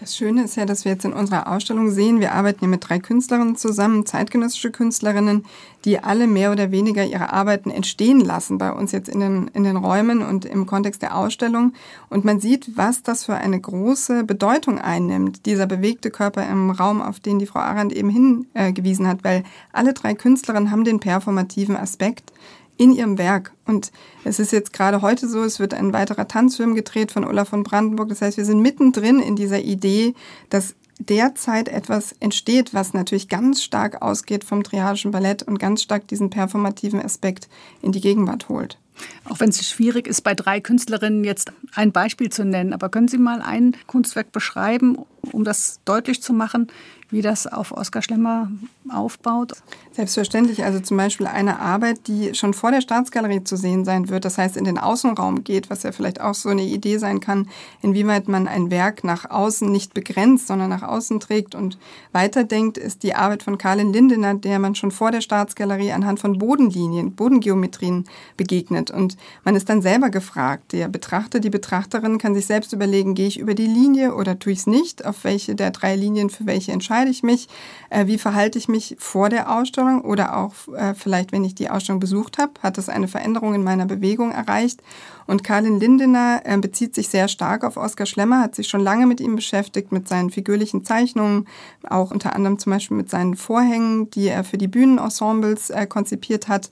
[0.00, 2.88] Das Schöne ist ja, dass wir jetzt in unserer Ausstellung sehen, wir arbeiten hier mit
[2.88, 5.44] drei Künstlerinnen zusammen, zeitgenössische Künstlerinnen,
[5.84, 9.62] die alle mehr oder weniger ihre Arbeiten entstehen lassen bei uns jetzt in den, in
[9.62, 11.74] den Räumen und im Kontext der Ausstellung.
[12.08, 17.02] Und man sieht, was das für eine große Bedeutung einnimmt, dieser bewegte Körper im Raum,
[17.02, 21.76] auf den die Frau Arendt eben hingewiesen hat, weil alle drei Künstlerinnen haben den performativen
[21.76, 22.32] Aspekt
[22.80, 23.52] in ihrem Werk.
[23.66, 23.92] Und
[24.24, 27.62] es ist jetzt gerade heute so, es wird ein weiterer Tanzfilm gedreht von Ulla von
[27.62, 28.08] Brandenburg.
[28.08, 30.14] Das heißt, wir sind mittendrin in dieser Idee,
[30.48, 36.08] dass derzeit etwas entsteht, was natürlich ganz stark ausgeht vom triadischen Ballett und ganz stark
[36.08, 37.50] diesen performativen Aspekt
[37.82, 38.78] in die Gegenwart holt.
[39.24, 43.08] Auch wenn es schwierig ist, bei drei Künstlerinnen jetzt ein Beispiel zu nennen, aber können
[43.08, 44.96] Sie mal ein Kunstwerk beschreiben,
[45.32, 46.68] um das deutlich zu machen,
[47.10, 48.50] wie das auf Oskar Schlemmer
[48.88, 49.52] aufbaut?
[49.92, 50.64] Selbstverständlich.
[50.64, 54.38] Also zum Beispiel eine Arbeit, die schon vor der Staatsgalerie zu sehen sein wird, das
[54.38, 57.48] heißt in den Außenraum geht, was ja vielleicht auch so eine Idee sein kann,
[57.82, 61.78] inwieweit man ein Werk nach außen nicht begrenzt, sondern nach außen trägt und
[62.12, 66.38] weiterdenkt, ist die Arbeit von Karlin Lindener, der man schon vor der Staatsgalerie anhand von
[66.38, 68.04] Bodenlinien, Bodengeometrien
[68.36, 68.90] begegnet.
[68.90, 70.72] Und man ist dann selber gefragt.
[70.72, 74.52] Der Betrachter, die Betrachterin kann sich selbst überlegen, gehe ich über die Linie oder tue
[74.52, 75.04] ich es nicht?
[75.04, 77.48] Auf welche der drei Linien für welche entscheide ich mich?
[77.88, 81.70] Äh, wie verhalte ich mich vor der Ausstellung oder auch äh, vielleicht, wenn ich die
[81.70, 84.82] Ausstellung besucht habe, hat es eine Veränderung in meiner Bewegung erreicht.
[85.30, 89.06] Und Karlin Lindener äh, bezieht sich sehr stark auf Oskar Schlemmer, hat sich schon lange
[89.06, 91.46] mit ihm beschäftigt, mit seinen figürlichen Zeichnungen,
[91.88, 96.48] auch unter anderem zum Beispiel mit seinen Vorhängen, die er für die Bühnenensembles äh, konzipiert
[96.48, 96.68] hat.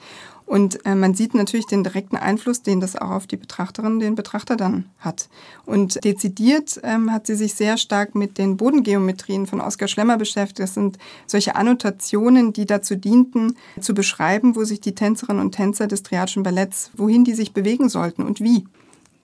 [0.49, 4.15] Und äh, man sieht natürlich den direkten Einfluss, den das auch auf die Betrachterin, den
[4.15, 5.29] Betrachter dann hat.
[5.67, 10.61] Und dezidiert ähm, hat sie sich sehr stark mit den Bodengeometrien von Oskar Schlemmer beschäftigt.
[10.61, 15.87] Das sind solche Annotationen, die dazu dienten, zu beschreiben, wo sich die Tänzerinnen und Tänzer
[15.87, 18.48] des Triadischen Balletts, wohin die sich bewegen sollten und wie.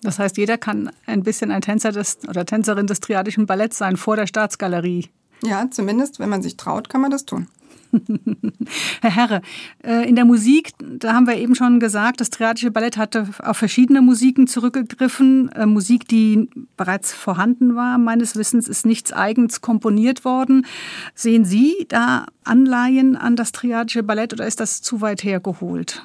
[0.03, 3.97] Das heißt, jeder kann ein bisschen ein Tänzer des, oder Tänzerin des Triadischen Balletts sein
[3.97, 5.09] vor der Staatsgalerie.
[5.43, 7.49] Ja, zumindest, wenn man sich traut, kann man das tun.
[9.01, 9.43] Herr Herre,
[9.83, 13.57] äh, in der Musik, da haben wir eben schon gesagt, das Triadische Ballett hatte auf
[13.57, 15.51] verschiedene Musiken zurückgegriffen.
[15.53, 17.99] Äh, Musik, die bereits vorhanden war.
[17.99, 20.67] Meines Wissens ist nichts eigens komponiert worden.
[21.15, 26.03] Sehen Sie da Anleihen an das Triadische Ballett oder ist das zu weit hergeholt?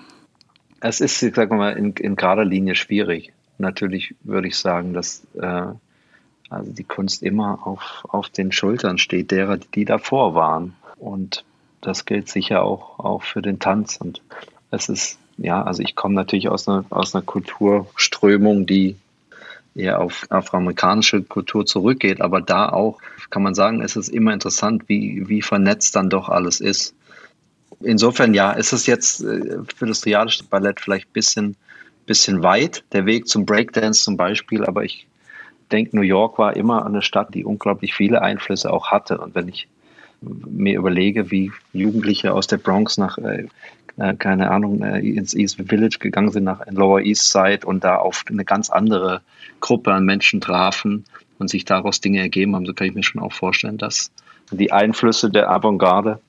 [0.81, 3.33] Es ist, ich sage mal, in, in gerader Linie schwierig.
[3.57, 5.67] Natürlich würde ich sagen, dass äh,
[6.49, 10.75] also die Kunst immer auf, auf den Schultern steht derer, die davor waren.
[10.97, 11.43] Und
[11.81, 13.97] das gilt sicher auch, auch für den Tanz.
[13.97, 14.21] Und
[14.71, 18.95] es ist, ja, also ich komme natürlich aus einer, aus einer Kulturströmung, die
[19.75, 24.83] eher auf afroamerikanische Kultur zurückgeht, aber da auch kann man sagen, es ist immer interessant,
[24.87, 26.95] wie, wie vernetzt dann doch alles ist.
[27.81, 31.55] Insofern ja, ist es jetzt äh, für das triadische Ballett vielleicht ein bisschen,
[32.05, 35.07] bisschen weit, der Weg zum Breakdance zum Beispiel, aber ich
[35.71, 39.19] denke, New York war immer eine Stadt, die unglaublich viele Einflüsse auch hatte.
[39.19, 39.67] Und wenn ich
[40.21, 43.47] mir überlege, wie Jugendliche aus der Bronx nach, äh,
[43.97, 47.97] äh keine Ahnung, äh, ins East Village gegangen sind, nach Lower East Side und da
[47.97, 49.21] auf eine ganz andere
[49.61, 51.05] Gruppe an Menschen trafen
[51.37, 54.11] und sich daraus Dinge ergeben haben, so kann ich mir schon auch vorstellen, dass
[54.51, 56.19] die Einflüsse der Avantgarde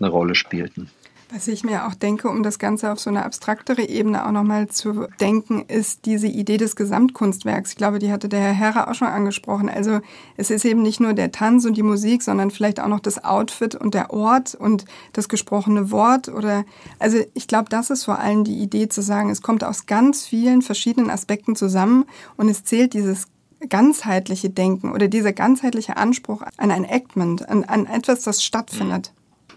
[0.00, 0.90] eine Rolle spielten.
[1.30, 4.68] Was ich mir auch denke, um das Ganze auf so eine abstraktere Ebene auch nochmal
[4.68, 7.72] zu denken, ist diese Idee des Gesamtkunstwerks.
[7.72, 9.68] Ich glaube, die hatte der Herr Herrer auch schon angesprochen.
[9.68, 10.00] Also
[10.38, 13.24] es ist eben nicht nur der Tanz und die Musik, sondern vielleicht auch noch das
[13.24, 16.64] Outfit und der Ort und das gesprochene Wort oder,
[16.98, 20.24] also ich glaube, das ist vor allem die Idee zu sagen, es kommt aus ganz
[20.26, 22.06] vielen verschiedenen Aspekten zusammen
[22.38, 23.26] und es zählt dieses
[23.68, 29.12] ganzheitliche Denken oder dieser ganzheitliche Anspruch an ein Actment, an, an etwas, das stattfindet.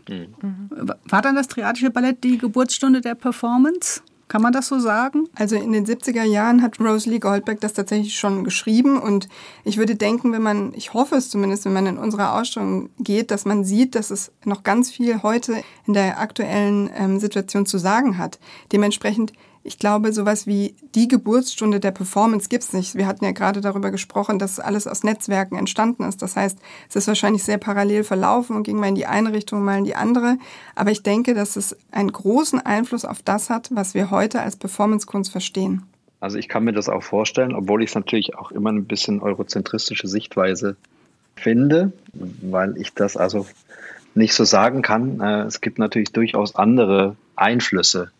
[0.09, 0.91] Mhm.
[1.05, 4.01] War dann das Triadische Ballett die Geburtsstunde der Performance?
[4.31, 5.27] Kann man das so sagen?
[5.35, 9.27] Also in den 70er Jahren hat Rosalie Goldberg das tatsächlich schon geschrieben und
[9.65, 13.29] ich würde denken, wenn man, ich hoffe es zumindest, wenn man in unsere Ausstellung geht,
[13.29, 17.77] dass man sieht, dass es noch ganz viel heute in der aktuellen ähm, Situation zu
[17.77, 18.39] sagen hat.
[18.71, 19.33] Dementsprechend
[19.63, 22.95] ich glaube, sowas wie die Geburtsstunde der Performance gibt's nicht.
[22.95, 26.21] Wir hatten ja gerade darüber gesprochen, dass alles aus Netzwerken entstanden ist.
[26.21, 26.58] Das heißt,
[26.89, 29.84] es ist wahrscheinlich sehr parallel verlaufen und ging mal in die eine Richtung, mal in
[29.84, 30.38] die andere.
[30.76, 34.56] Aber ich denke, dass es einen großen Einfluss auf das hat, was wir heute als
[34.56, 35.84] Performancekunst verstehen.
[36.19, 39.21] Also ich kann mir das auch vorstellen, obwohl ich es natürlich auch immer ein bisschen
[39.21, 40.76] eurozentristische Sichtweise
[41.36, 43.47] finde, weil ich das also
[44.15, 45.19] nicht so sagen kann.
[45.19, 48.12] Äh, es gibt natürlich durchaus andere Einflüsse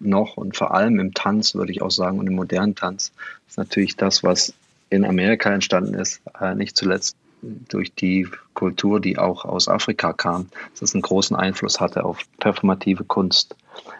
[0.00, 3.12] noch und vor allem im Tanz, würde ich auch sagen, und im modernen Tanz,
[3.48, 4.54] ist natürlich das, was
[4.90, 10.48] in Amerika entstanden ist, äh, nicht zuletzt durch die Kultur, die auch aus Afrika kam,
[10.72, 13.54] dass es einen großen Einfluss hatte auf performative Kunst.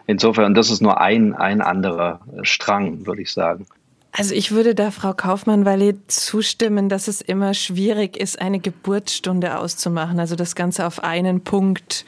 [0.07, 3.67] Insofern, das ist nur ein, ein anderer Strang, würde ich sagen.
[4.11, 10.19] Also ich würde da Frau Kaufmann-Wallet zustimmen, dass es immer schwierig ist, eine Geburtsstunde auszumachen,
[10.19, 12.05] also das Ganze auf einen Punkt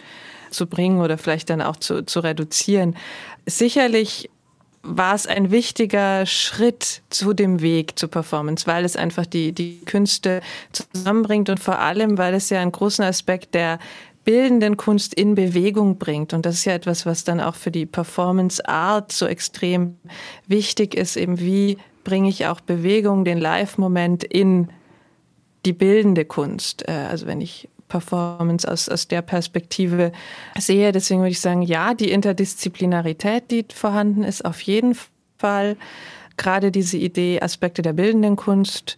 [0.52, 2.96] zu bringen oder vielleicht dann auch zu, zu reduzieren.
[3.46, 4.30] Sicherlich
[4.82, 9.82] war es ein wichtiger Schritt zu dem Weg zur Performance, weil es einfach die, die
[9.86, 13.80] Künste zusammenbringt und vor allem, weil es ja einen großen Aspekt der
[14.24, 16.34] bildenden Kunst in Bewegung bringt.
[16.34, 19.98] Und das ist ja etwas, was dann auch für die Performance Art so extrem
[20.48, 24.70] wichtig ist, eben wie bringe ich auch Bewegung, den Live-Moment in
[25.66, 26.88] die bildende Kunst.
[26.88, 30.14] Äh, also wenn ich Performance aus, aus der Perspektive
[30.58, 30.94] sehe.
[30.94, 34.96] Deswegen würde ich sagen, ja, die Interdisziplinarität, die vorhanden ist, auf jeden
[35.38, 35.76] Fall.
[36.38, 38.96] Gerade diese Idee, Aspekte der bildenden Kunst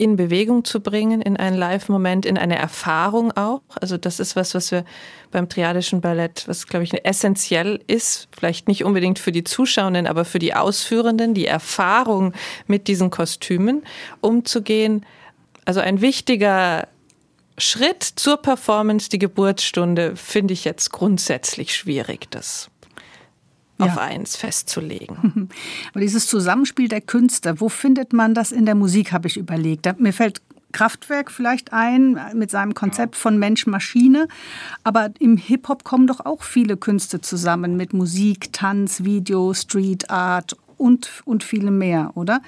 [0.00, 3.60] in Bewegung zu bringen, in einen Live-Moment, in eine Erfahrung auch.
[3.82, 4.86] Also das ist was, was wir
[5.30, 10.24] beim triadischen Ballett, was glaube ich essentiell ist, vielleicht nicht unbedingt für die Zuschauenden, aber
[10.24, 12.32] für die Ausführenden, die Erfahrung
[12.66, 13.82] mit diesen Kostümen
[14.22, 15.04] umzugehen.
[15.66, 16.88] Also ein wichtiger
[17.60, 22.70] Schritt zur Performance, die Geburtsstunde, finde ich jetzt grundsätzlich schwierig, das
[23.78, 23.86] ja.
[23.86, 25.48] auf eins festzulegen.
[25.90, 30.00] Aber dieses Zusammenspiel der Künste, wo findet man das in der Musik, habe ich überlegt.
[30.00, 30.40] Mir fällt
[30.72, 34.28] Kraftwerk vielleicht ein mit seinem Konzept von Mensch-Maschine.
[34.84, 40.56] Aber im Hip-Hop kommen doch auch viele Künste zusammen mit Musik, Tanz, Video, Street Art
[40.76, 42.40] und, und vielem mehr, oder?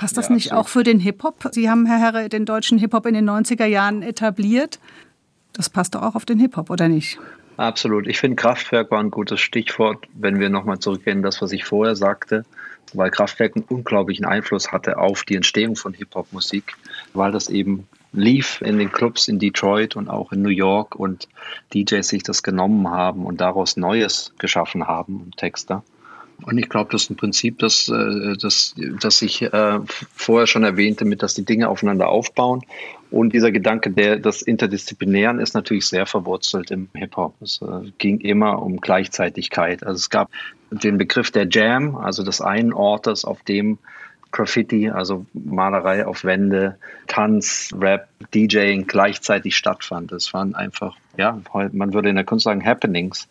[0.00, 0.64] Passt das ja, nicht absolut.
[0.64, 1.50] auch für den Hip-Hop?
[1.52, 4.80] Sie haben, Herr Herre, den deutschen Hip-Hop in den 90er Jahren etabliert.
[5.52, 7.18] Das passt doch auch auf den Hip-Hop, oder nicht?
[7.58, 8.06] Absolut.
[8.06, 11.96] Ich finde, Kraftwerk war ein gutes Stichwort, wenn wir nochmal zurückgehen, das, was ich vorher
[11.96, 12.46] sagte,
[12.94, 16.76] weil Kraftwerk einen unglaublichen Einfluss hatte auf die Entstehung von Hip-Hop-Musik,
[17.12, 21.28] weil das eben lief in den Clubs in Detroit und auch in New York und
[21.74, 25.84] DJs sich das genommen haben und daraus Neues geschaffen haben, Texter.
[26.44, 29.80] Und ich glaube, das ist ein Prinzip, das, äh, das, das ich äh,
[30.14, 32.62] vorher schon erwähnte, mit dass die Dinge aufeinander aufbauen.
[33.10, 37.34] Und dieser Gedanke der, des Interdisziplinären ist natürlich sehr verwurzelt im Hip-Hop.
[37.40, 39.84] Es äh, ging immer um Gleichzeitigkeit.
[39.84, 40.30] Also es gab
[40.70, 43.78] den Begriff der Jam, also des einen Ortes, auf dem
[44.32, 46.76] Graffiti, also Malerei auf Wände,
[47.08, 50.12] Tanz, Rap, DJing gleichzeitig stattfand.
[50.12, 51.40] Es waren einfach, ja,
[51.72, 53.28] man würde in der Kunst sagen Happenings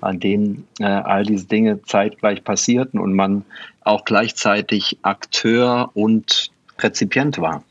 [0.00, 3.44] an denen äh, all diese Dinge zeitgleich passierten und man
[3.82, 7.62] auch gleichzeitig Akteur und Rezipient war.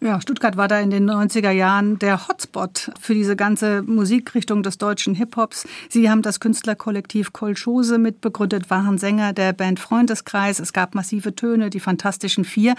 [0.00, 4.78] Ja, Stuttgart war da in den 90er Jahren der Hotspot für diese ganze Musikrichtung des
[4.78, 5.66] deutschen Hip-Hops.
[5.88, 10.60] Sie haben das Künstlerkollektiv Kolchose mitbegründet, waren Sänger der Band Freundeskreis.
[10.60, 12.76] Es gab massive Töne, die Fantastischen Vier.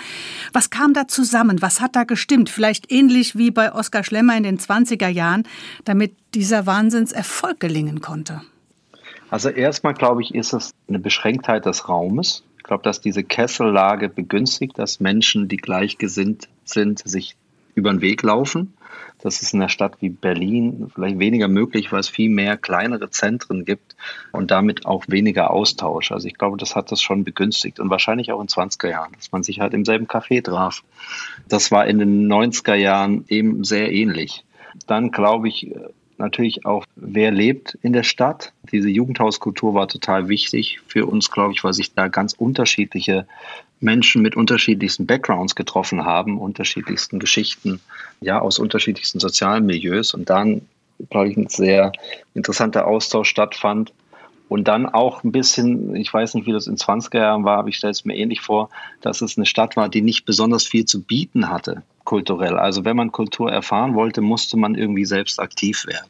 [0.53, 1.61] Was kam da zusammen?
[1.61, 2.49] Was hat da gestimmt?
[2.49, 5.43] Vielleicht ähnlich wie bei Oskar Schlemmer in den 20er Jahren,
[5.83, 8.43] damit dieser Wahnsinnserfolg gelingen konnte.
[9.29, 12.43] Also erstmal glaube ich, ist es eine Beschränktheit des Raumes.
[12.57, 17.35] Ich glaube, dass diese Kessellage begünstigt, dass Menschen, die gleichgesinnt sind, sich
[17.75, 18.73] über den Weg laufen.
[19.21, 23.09] Das ist in einer Stadt wie Berlin vielleicht weniger möglich, weil es viel mehr kleinere
[23.09, 23.95] Zentren gibt
[24.31, 26.11] und damit auch weniger Austausch.
[26.11, 29.31] Also ich glaube, das hat das schon begünstigt und wahrscheinlich auch in 20er Jahren, dass
[29.31, 30.83] man sich halt im selben Café traf.
[31.49, 34.45] Das war in den 90er Jahren eben sehr ähnlich.
[34.87, 35.73] Dann glaube ich,
[36.19, 38.53] natürlich auch, wer lebt in der Stadt.
[38.71, 43.25] Diese Jugendhauskultur war total wichtig für uns, glaube ich, weil sich da ganz unterschiedliche
[43.79, 47.79] Menschen mit unterschiedlichsten Backgrounds getroffen haben, unterschiedlichsten Geschichten,
[48.21, 50.61] ja, aus unterschiedlichsten sozialen Milieus und dann,
[51.09, 51.91] glaube ich, ein sehr
[52.33, 53.93] interessanter Austausch stattfand.
[54.49, 57.69] Und dann auch ein bisschen, ich weiß nicht, wie das in 20er Jahren war, aber
[57.69, 60.85] ich stelle es mir ähnlich vor, dass es eine Stadt war, die nicht besonders viel
[60.85, 62.57] zu bieten hatte, kulturell.
[62.57, 66.09] Also wenn man Kultur erfahren wollte, musste man irgendwie selbst aktiv werden.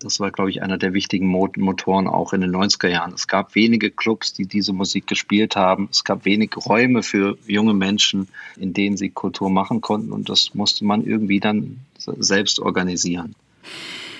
[0.00, 3.12] Das war, glaube ich, einer der wichtigen Motoren auch in den 90er Jahren.
[3.12, 5.88] Es gab wenige Clubs, die diese Musik gespielt haben.
[5.90, 10.12] Es gab wenig Räume für junge Menschen, in denen sie Kultur machen konnten.
[10.12, 13.34] Und das musste man irgendwie dann selbst organisieren.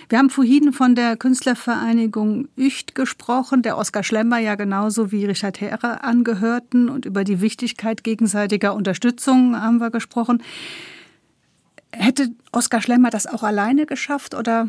[0.09, 5.61] Wir haben vorhin von der Künstlervereinigung Ücht gesprochen, der Oskar Schlemmer ja genauso wie Richard
[5.61, 10.42] Heere angehörten und über die Wichtigkeit gegenseitiger Unterstützung haben wir gesprochen.
[11.92, 14.68] Hätte Oskar Schlemmer das auch alleine geschafft oder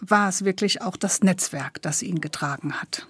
[0.00, 3.06] war es wirklich auch das Netzwerk, das ihn getragen hat?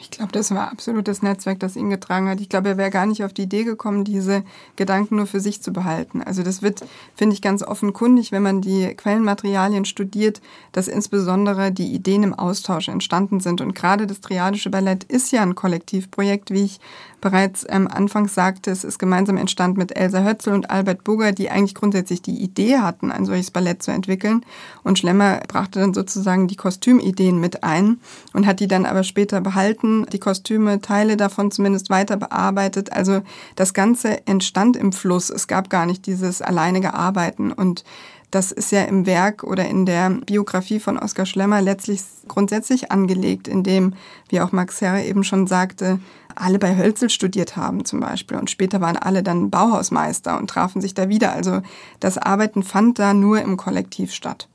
[0.00, 2.40] Ich glaube, das war absolut das Netzwerk, das ihn getragen hat.
[2.40, 4.44] Ich glaube, er wäre gar nicht auf die Idee gekommen, diese
[4.76, 6.22] Gedanken nur für sich zu behalten.
[6.22, 10.40] Also das wird, finde ich, ganz offenkundig, wenn man die Quellenmaterialien studiert,
[10.72, 13.60] dass insbesondere die Ideen im Austausch entstanden sind.
[13.60, 16.80] Und gerade das Triadische Ballett ist ja ein Kollektivprojekt, wie ich
[17.20, 21.50] bereits ähm, anfangs sagte, es ist gemeinsam entstanden mit Elsa Hötzel und Albert Burger, die
[21.50, 24.44] eigentlich grundsätzlich die Idee hatten, ein solches Ballett zu entwickeln.
[24.82, 28.00] Und Schlemmer brachte dann sozusagen die Kostümideen mit ein
[28.32, 32.92] und hat die dann aber später behalten, die Kostüme, Teile davon zumindest weiter bearbeitet.
[32.92, 33.22] Also
[33.56, 35.30] das Ganze entstand im Fluss.
[35.30, 37.84] Es gab gar nicht dieses alleinige Arbeiten und
[38.30, 43.48] das ist ja im Werk oder in der Biografie von Oskar Schlemmer letztlich grundsätzlich angelegt,
[43.48, 43.94] indem,
[44.28, 45.98] wie auch Max Herre eben schon sagte,
[46.34, 50.80] alle bei Hölzel studiert haben zum Beispiel und später waren alle dann Bauhausmeister und trafen
[50.80, 51.32] sich da wieder.
[51.32, 51.62] Also
[52.00, 54.48] das Arbeiten fand da nur im Kollektiv statt.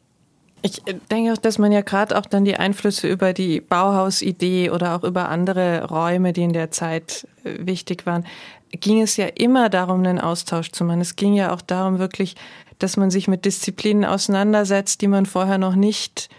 [0.66, 0.82] Ich
[1.12, 5.04] denke auch, dass man ja gerade auch dann die Einflüsse über die Bauhausidee oder auch
[5.04, 8.26] über andere Räume, die in der Zeit äh, wichtig waren,
[8.80, 11.02] ging es ja immer darum, einen Austausch zu machen.
[11.02, 12.36] Es ging ja auch darum, wirklich,
[12.80, 16.30] dass man sich mit Disziplinen auseinandersetzt, die man vorher noch nicht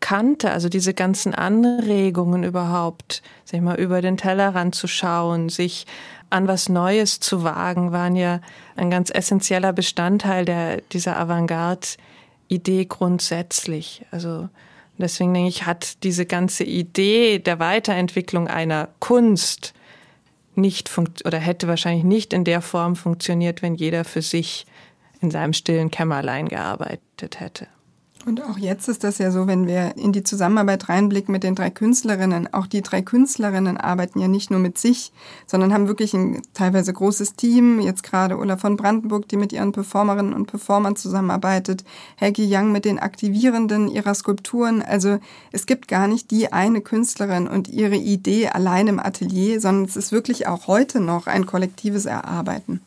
[0.00, 5.86] kannte, also diese ganzen Anregungen überhaupt, sag ich mal, über den Tellerrand zu schauen, sich
[6.30, 8.40] an was Neues zu wagen, waren ja
[8.76, 14.06] ein ganz essentieller Bestandteil der, dieser Avantgarde-Idee grundsätzlich.
[14.10, 14.48] Also
[14.96, 19.74] deswegen denke ich, hat diese ganze Idee der Weiterentwicklung einer Kunst
[20.54, 24.66] nicht funkt oder hätte wahrscheinlich nicht in der Form funktioniert, wenn jeder für sich
[25.20, 27.68] in seinem stillen Kämmerlein gearbeitet hätte.
[28.26, 31.54] Und auch jetzt ist das ja so, wenn wir in die Zusammenarbeit reinblicken mit den
[31.54, 32.52] drei Künstlerinnen.
[32.52, 35.10] Auch die drei Künstlerinnen arbeiten ja nicht nur mit sich,
[35.46, 37.80] sondern haben wirklich ein teilweise großes Team.
[37.80, 41.82] Jetzt gerade Ulla von Brandenburg, die mit ihren Performerinnen und Performern zusammenarbeitet.
[42.16, 44.82] Helgi Young mit den Aktivierenden ihrer Skulpturen.
[44.82, 45.18] Also
[45.50, 49.96] es gibt gar nicht die eine Künstlerin und ihre Idee allein im Atelier, sondern es
[49.96, 52.82] ist wirklich auch heute noch ein kollektives Erarbeiten.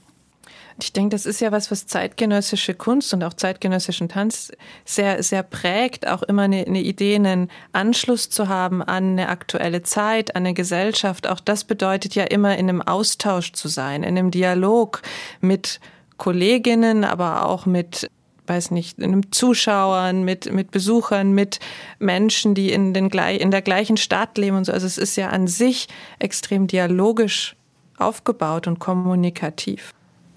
[0.82, 4.52] Ich denke, das ist ja was, was zeitgenössische Kunst und auch zeitgenössischen Tanz
[4.86, 9.84] sehr, sehr prägt, auch immer eine, eine Idee, einen Anschluss zu haben an eine aktuelle
[9.84, 11.28] Zeit, an eine Gesellschaft.
[11.28, 15.02] Auch das bedeutet ja immer in einem Austausch zu sein, in einem Dialog
[15.42, 15.80] mit
[16.18, 18.10] Kolleginnen, aber auch mit
[18.48, 21.60] weiß nicht, einem Zuschauern, mit, mit Besuchern, mit
[22.00, 24.74] Menschen, die in, den, in der gleichen Stadt leben und so.
[24.74, 25.88] Also es ist ja an sich
[26.20, 27.56] extrem dialogisch
[27.98, 29.94] aufgebaut und kommunikativ.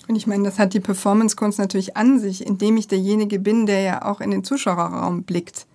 [0.08, 3.80] Und ich meine, das hat die Performance-Kunst natürlich an sich, indem ich derjenige bin, der
[3.80, 5.66] ja auch in den Zuschauerraum blickt.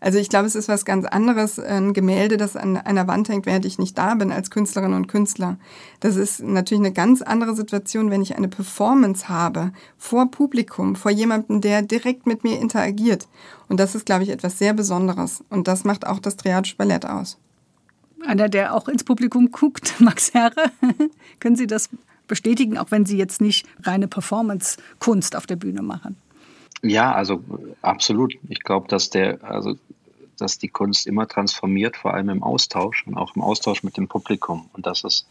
[0.00, 3.46] Also ich glaube, es ist was ganz anderes, ein Gemälde, das an einer Wand hängt,
[3.46, 5.56] während ich nicht da bin als Künstlerin und Künstler.
[6.00, 11.10] Das ist natürlich eine ganz andere Situation, wenn ich eine Performance habe vor Publikum, vor
[11.10, 13.26] jemandem, der direkt mit mir interagiert.
[13.68, 15.42] Und das ist, glaube ich, etwas sehr Besonderes.
[15.48, 17.38] Und das macht auch das Triadische Ballett aus.
[18.24, 20.70] Einer, der auch ins Publikum guckt, Max Herre.
[21.40, 21.88] Können Sie das
[22.26, 26.16] bestätigen, auch wenn Sie jetzt nicht reine Performance-Kunst auf der Bühne machen?
[26.82, 27.42] Ja, also
[27.82, 28.34] absolut.
[28.48, 29.76] Ich glaube, dass der, also
[30.38, 34.08] dass die Kunst immer transformiert, vor allem im Austausch und auch im Austausch mit dem
[34.08, 35.26] Publikum und dass es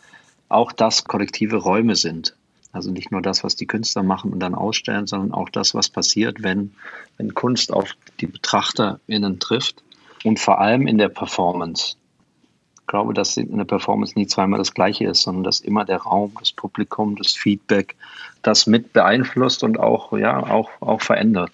[0.50, 2.36] auch das kollektive Räume sind.
[2.72, 5.90] Also nicht nur das, was die Künstler machen und dann ausstellen, sondern auch das, was
[5.90, 6.76] passiert, wenn,
[7.18, 9.82] wenn Kunst auf die BetrachterInnen trifft
[10.26, 11.96] und vor allem in der Performance.
[12.88, 16.34] Glaube, dass in der Performance nie zweimal das Gleiche ist, sondern dass immer der Raum,
[16.40, 17.96] das Publikum, das Feedback
[18.46, 21.52] das mit beeinflusst und auch, ja, auch, auch verändert.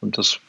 [0.00, 0.40] Und das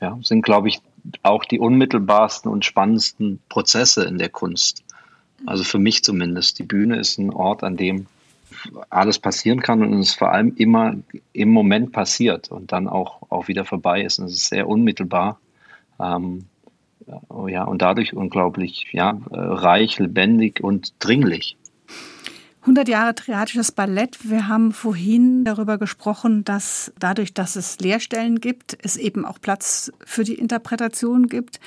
[0.00, 0.80] ja, sind, glaube ich,
[1.22, 4.82] auch die unmittelbarsten und spannendsten Prozesse in der Kunst.
[5.46, 6.58] Also für mich zumindest.
[6.58, 8.06] Die Bühne ist ein Ort, an dem
[8.90, 10.96] alles passieren kann und es vor allem immer
[11.32, 14.18] im Moment passiert und dann auch, auch wieder vorbei ist.
[14.18, 15.38] Und es ist sehr unmittelbar.
[16.00, 16.46] Ähm,
[17.48, 21.56] ja, und dadurch unglaublich ja, reich, lebendig und dringlich.
[22.68, 24.28] 100 Jahre triadisches Ballett.
[24.28, 29.90] Wir haben vorhin darüber gesprochen, dass dadurch, dass es Lehrstellen gibt, es eben auch Platz
[30.04, 31.60] für die Interpretation gibt.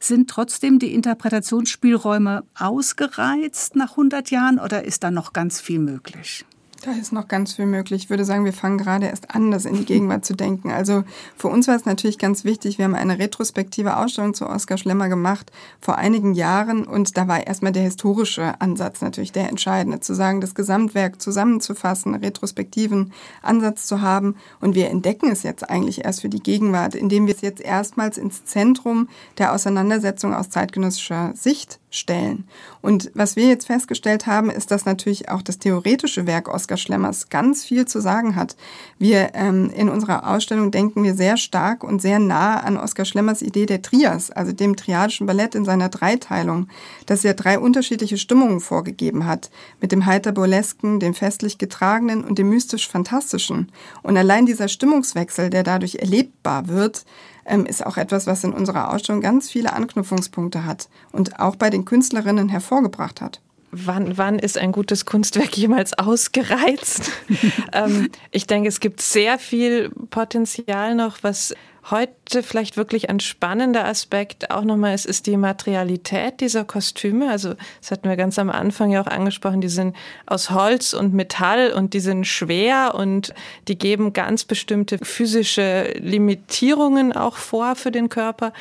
[0.00, 6.44] Sind trotzdem die Interpretationsspielräume ausgereizt nach 100 Jahren oder ist da noch ganz viel möglich?
[6.82, 8.04] Da ist noch ganz viel möglich.
[8.04, 10.70] Ich würde sagen, wir fangen gerade erst an, das in die Gegenwart zu denken.
[10.70, 11.02] Also
[11.36, 15.08] für uns war es natürlich ganz wichtig, wir haben eine retrospektive Ausstellung zu Oskar Schlemmer
[15.08, 15.50] gemacht
[15.80, 20.40] vor einigen Jahren und da war erstmal der historische Ansatz natürlich der entscheidende, zu sagen,
[20.40, 23.12] das Gesamtwerk zusammenzufassen, retrospektiven
[23.42, 27.34] Ansatz zu haben und wir entdecken es jetzt eigentlich erst für die Gegenwart, indem wir
[27.34, 29.08] es jetzt erstmals ins Zentrum
[29.38, 32.46] der Auseinandersetzung aus zeitgenössischer Sicht stellen.
[32.82, 37.28] Und was wir jetzt festgestellt haben, ist, dass natürlich auch das theoretische Werk Oskar Schlemmers
[37.28, 38.56] ganz viel zu sagen hat.
[38.98, 43.42] Wir ähm, in unserer Ausstellung denken wir sehr stark und sehr nah an Oskar Schlemmers
[43.42, 46.68] Idee der Trias, also dem triadischen Ballett in seiner Dreiteilung,
[47.06, 52.50] das ja drei unterschiedliche Stimmungen vorgegeben hat, mit dem heiter-burlesken, dem festlich getragenen und dem
[52.50, 53.72] mystisch-fantastischen.
[54.02, 57.04] Und allein dieser Stimmungswechsel, der dadurch erlebbar wird,
[57.48, 61.70] ähm, ist auch etwas, was in unserer Ausstellung ganz viele Anknüpfungspunkte hat und auch bei
[61.70, 63.40] den Künstlerinnen hervorgebracht hat.
[63.70, 67.10] Wann, wann ist ein gutes Kunstwerk jemals ausgereizt?
[67.72, 71.54] ähm, ich denke, es gibt sehr viel Potenzial noch, was
[71.90, 77.30] heute vielleicht wirklich ein spannender Aspekt auch nochmal ist, ist die Materialität dieser Kostüme.
[77.30, 81.14] Also das hatten wir ganz am Anfang ja auch angesprochen, die sind aus Holz und
[81.14, 83.34] Metall und die sind schwer und
[83.68, 88.52] die geben ganz bestimmte physische Limitierungen auch vor für den Körper.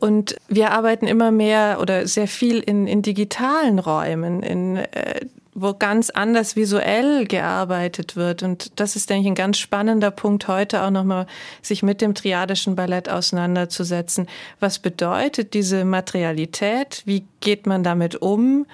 [0.00, 5.26] Und wir arbeiten immer mehr oder sehr viel in, in digitalen Räumen, in äh,
[5.60, 8.42] wo ganz anders visuell gearbeitet wird.
[8.42, 11.26] Und das ist, denke ich, ein ganz spannender Punkt heute auch nochmal,
[11.62, 14.26] sich mit dem triadischen Ballett auseinanderzusetzen.
[14.60, 17.02] Was bedeutet diese Materialität?
[17.04, 18.66] Wie geht man damit um?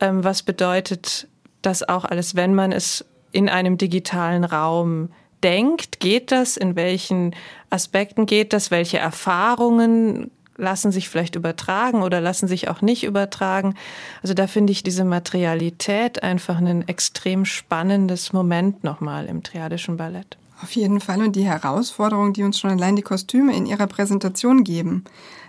[0.00, 1.28] Ähm, was bedeutet
[1.62, 5.10] das auch alles, wenn man es in einem digitalen Raum
[5.42, 6.00] denkt?
[6.00, 6.56] Geht das?
[6.56, 7.34] In welchen
[7.70, 8.70] Aspekten geht das?
[8.70, 10.30] Welche Erfahrungen
[10.60, 13.74] lassen sich vielleicht übertragen oder lassen sich auch nicht übertragen.
[14.22, 20.36] Also da finde ich diese Materialität einfach ein extrem spannendes Moment nochmal im triadischen Ballett.
[20.62, 24.62] Auf jeden Fall und die Herausforderung, die uns schon allein die Kostüme in ihrer Präsentation
[24.62, 25.04] geben.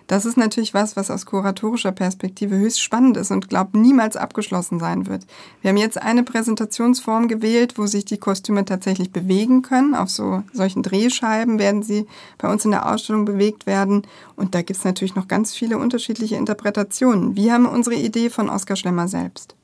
[0.08, 4.80] Das ist natürlich was, was aus kuratorischer Perspektive höchst spannend ist und glaubt niemals abgeschlossen
[4.80, 5.26] sein wird.
[5.62, 9.96] Wir haben jetzt eine Präsentationsform gewählt, wo sich die Kostüme tatsächlich bewegen können.
[9.96, 14.04] Auf so solchen Drehscheiben werden sie bei uns in der Ausstellung bewegt werden.
[14.36, 17.36] Und da gibt es natürlich noch ganz viele unterschiedliche Interpretationen.
[17.36, 19.56] Wir haben unsere Idee von Oskar Schlemmer selbst.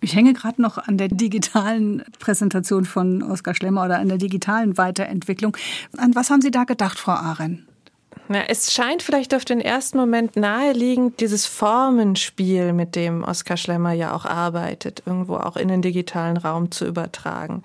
[0.00, 4.76] Ich hänge gerade noch an der digitalen Präsentation von Oskar Schlemmer oder an der digitalen
[4.76, 5.56] Weiterentwicklung.
[5.96, 7.66] An was haben Sie da gedacht, Frau Ahren?
[8.28, 13.92] Ja, es scheint vielleicht auf den ersten Moment naheliegend, dieses Formenspiel, mit dem Oskar Schlemmer
[13.92, 17.62] ja auch arbeitet, irgendwo auch in den digitalen Raum zu übertragen.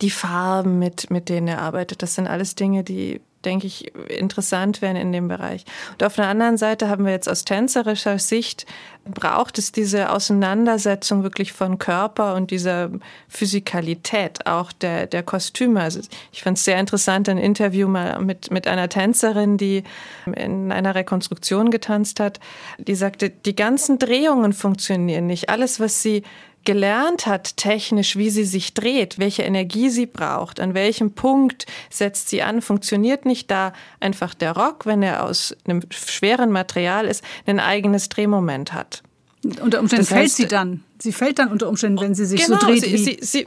[0.00, 4.82] Die Farben, mit, mit denen er arbeitet, das sind alles Dinge, die denke ich, interessant
[4.82, 5.64] werden in dem Bereich.
[5.92, 8.66] Und auf der anderen Seite haben wir jetzt aus tänzerischer Sicht,
[9.04, 12.90] braucht es diese Auseinandersetzung wirklich von Körper und dieser
[13.28, 15.80] Physikalität auch der, der Kostüme.
[15.80, 16.00] Also
[16.32, 19.84] ich fand es sehr interessant, ein Interview mal mit, mit einer Tänzerin, die
[20.26, 22.40] in einer Rekonstruktion getanzt hat,
[22.78, 25.48] die sagte, die ganzen Drehungen funktionieren nicht.
[25.48, 26.22] Alles, was sie
[26.64, 32.28] gelernt hat, technisch, wie sie sich dreht, welche Energie sie braucht, an welchem Punkt setzt
[32.28, 37.24] sie an, funktioniert nicht da einfach der Rock, wenn er aus einem schweren Material ist,
[37.46, 39.02] ein eigenes Drehmoment hat.
[39.42, 40.84] Unter Umständen das fällt sie dann.
[40.98, 42.82] Sie fällt dann unter Umständen, wenn sie sich genau, so dreht.
[42.84, 43.46] Sie, sie, sie,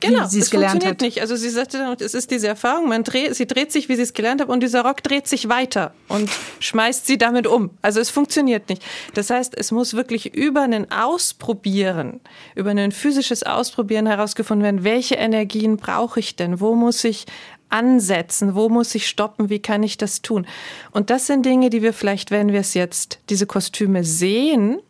[0.00, 1.06] Genau, wie sie es gelernt funktioniert hat.
[1.06, 1.20] nicht.
[1.20, 4.02] Also sie sagte dann, es ist diese Erfahrung, man dreht, sie dreht sich, wie sie
[4.02, 6.30] es gelernt hat, und dieser Rock dreht sich weiter und
[6.60, 7.70] schmeißt sie damit um.
[7.82, 8.82] Also es funktioniert nicht.
[9.14, 12.20] Das heißt, es muss wirklich über ein Ausprobieren,
[12.54, 16.60] über ein physisches Ausprobieren herausgefunden werden, welche Energien brauche ich denn?
[16.60, 17.26] Wo muss ich
[17.68, 18.54] ansetzen?
[18.54, 19.50] Wo muss ich stoppen?
[19.50, 20.46] Wie kann ich das tun?
[20.92, 24.80] Und das sind Dinge, die wir vielleicht, wenn wir es jetzt, diese Kostüme sehen,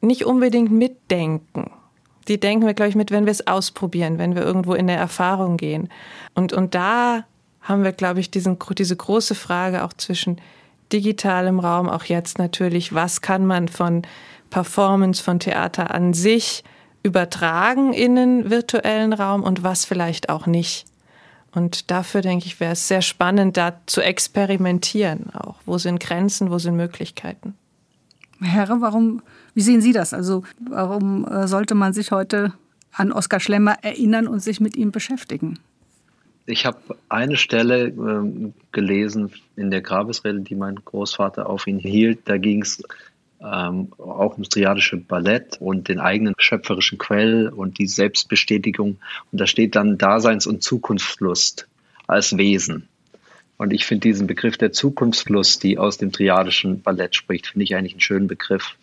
[0.00, 1.70] nicht unbedingt mitdenken.
[2.28, 4.98] Die denken wir, glaube ich, mit, wenn wir es ausprobieren, wenn wir irgendwo in der
[4.98, 5.88] Erfahrung gehen.
[6.34, 7.24] Und, und da
[7.60, 10.40] haben wir, glaube ich, diesen, diese große Frage auch zwischen
[10.92, 14.02] digitalem Raum, auch jetzt natürlich, was kann man von
[14.50, 16.62] Performance, von Theater an sich
[17.02, 20.86] übertragen in den virtuellen Raum und was vielleicht auch nicht.
[21.54, 25.56] Und dafür denke ich, wäre es sehr spannend, da zu experimentieren auch.
[25.66, 27.54] Wo sind Grenzen, wo sind Möglichkeiten?
[28.40, 29.22] Herr, warum,
[29.54, 30.12] wie sehen Sie das?
[30.12, 32.52] Also, warum äh, sollte man sich heute
[32.92, 35.58] an Oskar Schlemmer erinnern und sich mit ihm beschäftigen?
[36.46, 36.78] Ich habe
[37.08, 42.20] eine Stelle äh, gelesen in der Grabesrede, die mein Großvater auf ihn hielt.
[42.26, 42.82] Da ging es
[43.40, 48.98] ähm, auch ums triadische Ballett und den eigenen schöpferischen Quell und die Selbstbestätigung.
[49.32, 51.66] Und da steht dann Daseins- und Zukunftslust
[52.06, 52.88] als Wesen.
[53.56, 57.76] Und ich finde diesen Begriff der Zukunftslust, die aus dem triadischen Ballett spricht, finde ich
[57.76, 58.76] eigentlich einen schönen Begriff.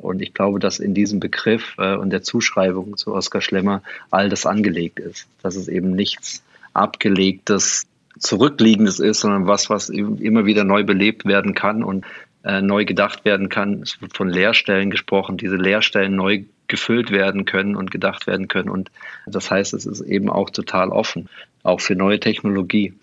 [0.00, 4.28] Und ich glaube, dass in diesem Begriff äh, und der Zuschreibung zu Oskar Schlemmer all
[4.28, 5.26] das angelegt ist.
[5.42, 6.42] Dass es eben nichts
[6.72, 7.86] Abgelegtes,
[8.18, 12.04] Zurückliegendes ist, sondern was, was immer wieder neu belebt werden kann und
[12.44, 13.82] äh, neu gedacht werden kann.
[13.82, 18.68] Es wird von Leerstellen gesprochen, diese Leerstellen neu gefüllt werden können und gedacht werden können.
[18.68, 18.90] Und
[19.26, 21.28] das heißt, es ist eben auch total offen,
[21.62, 22.94] auch für neue Technologie.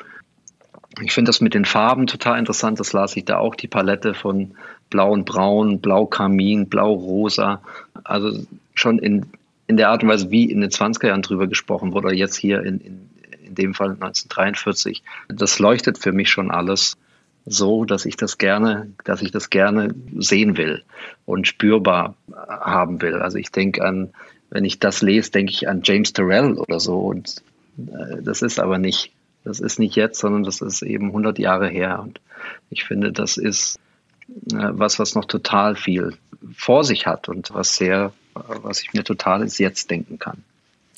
[1.01, 2.79] Ich finde das mit den Farben total interessant.
[2.79, 4.55] Das las ich da auch, die Palette von
[4.89, 7.61] Blau und Braun, Blau-Kamin, Blau-Rosa.
[8.03, 9.25] Also schon in,
[9.67, 12.63] in der Art und Weise, wie in den 20er Jahren drüber gesprochen wurde, jetzt hier
[12.63, 13.09] in, in,
[13.45, 15.03] in dem Fall 1943.
[15.29, 16.97] Das leuchtet für mich schon alles
[17.47, 20.83] so, dass ich das gerne, dass ich das gerne sehen will
[21.25, 23.15] und spürbar haben will.
[23.15, 24.09] Also ich denke an,
[24.49, 27.41] wenn ich das lese, denke ich an James Terrell oder so und
[27.77, 29.13] äh, das ist aber nicht,
[29.43, 32.19] das ist nicht jetzt, sondern das ist eben 100 Jahre her und
[32.69, 33.79] ich finde, das ist
[34.28, 36.17] was, was noch total viel
[36.55, 40.43] vor sich hat und was sehr, was ich mir total ins Jetzt denken kann.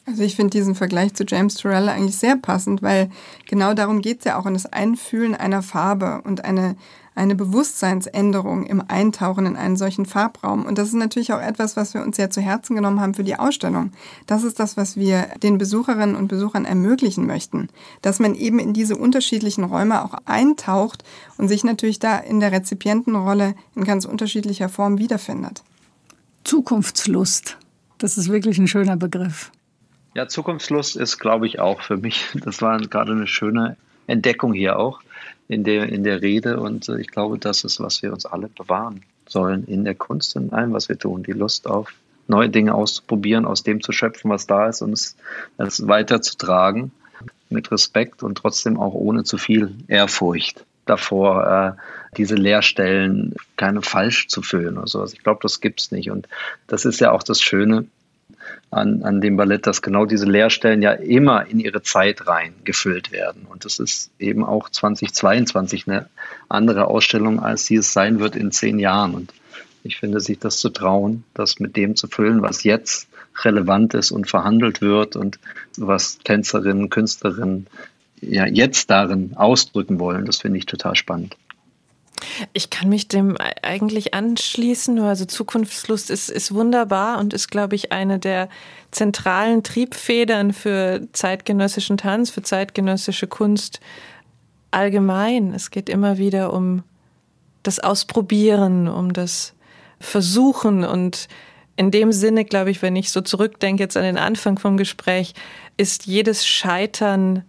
[0.09, 3.11] Also ich finde diesen Vergleich zu James Turrell eigentlich sehr passend, weil
[3.47, 6.75] genau darum geht es ja auch in das Einfühlen einer Farbe und eine,
[7.13, 10.65] eine Bewusstseinsänderung im Eintauchen in einen solchen Farbraum.
[10.65, 13.23] Und das ist natürlich auch etwas, was wir uns sehr zu Herzen genommen haben für
[13.23, 13.91] die Ausstellung.
[14.25, 17.69] Das ist das, was wir den Besucherinnen und Besuchern ermöglichen möchten,
[18.01, 21.03] dass man eben in diese unterschiedlichen Räume auch eintaucht
[21.37, 25.61] und sich natürlich da in der Rezipientenrolle in ganz unterschiedlicher Form wiederfindet.
[26.45, 27.57] Zukunftslust.
[27.99, 29.51] Das ist wirklich ein schöner Begriff.
[30.15, 34.79] Ja, Zukunftslust ist, glaube ich, auch für mich, das war gerade eine schöne Entdeckung hier
[34.79, 35.01] auch
[35.47, 36.59] in der, in der Rede.
[36.59, 40.35] Und äh, ich glaube, das ist, was wir uns alle bewahren sollen in der Kunst
[40.35, 41.23] und allem, was wir tun.
[41.23, 41.93] Die Lust auf
[42.27, 45.15] neue Dinge auszuprobieren, aus dem zu schöpfen, was da ist und es,
[45.57, 46.91] es weiterzutragen
[47.49, 54.27] mit Respekt und trotzdem auch ohne zu viel Ehrfurcht davor, äh, diese Leerstellen keine falsch
[54.27, 55.13] zu füllen oder sowas.
[55.13, 56.09] Ich glaube, das gibt es nicht.
[56.11, 56.27] Und
[56.67, 57.85] das ist ja auch das Schöne
[58.71, 63.11] an, an dem Ballett, dass genau diese Leerstellen ja immer in ihre Zeit rein gefüllt
[63.11, 63.47] werden.
[63.49, 66.07] Und das ist eben auch 2022 eine
[66.49, 69.15] andere Ausstellung, als sie es sein wird in zehn Jahren.
[69.15, 69.33] Und
[69.83, 73.07] ich finde, sich das zu trauen, das mit dem zu füllen, was jetzt
[73.43, 75.39] relevant ist und verhandelt wird und
[75.77, 77.67] was Tänzerinnen, Künstlerinnen
[78.21, 81.37] ja jetzt darin ausdrücken wollen, das finde ich total spannend.
[82.53, 84.99] Ich kann mich dem eigentlich anschließen.
[84.99, 88.49] Also Zukunftslust ist, ist wunderbar und ist, glaube ich, eine der
[88.91, 93.79] zentralen Triebfedern für zeitgenössischen Tanz, für zeitgenössische Kunst
[94.71, 95.53] allgemein.
[95.53, 96.83] Es geht immer wieder um
[97.63, 99.53] das Ausprobieren, um das
[99.99, 101.27] Versuchen und
[101.75, 105.33] in dem Sinne, glaube ich, wenn ich so zurückdenke jetzt an den Anfang vom Gespräch,
[105.77, 107.43] ist jedes Scheitern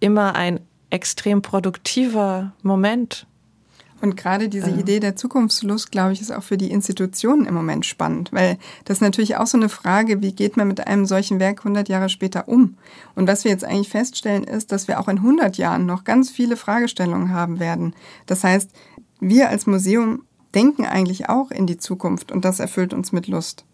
[0.00, 3.26] immer ein extrem produktiver Moment
[4.06, 4.76] und gerade diese ja.
[4.76, 8.98] Idee der Zukunftslust, glaube ich, ist auch für die Institutionen im Moment spannend, weil das
[8.98, 12.08] ist natürlich auch so eine Frage, wie geht man mit einem solchen Werk 100 Jahre
[12.08, 12.76] später um?
[13.16, 16.30] Und was wir jetzt eigentlich feststellen, ist, dass wir auch in 100 Jahren noch ganz
[16.30, 17.94] viele Fragestellungen haben werden.
[18.26, 18.70] Das heißt,
[19.18, 20.22] wir als Museum
[20.54, 23.64] denken eigentlich auch in die Zukunft und das erfüllt uns mit Lust.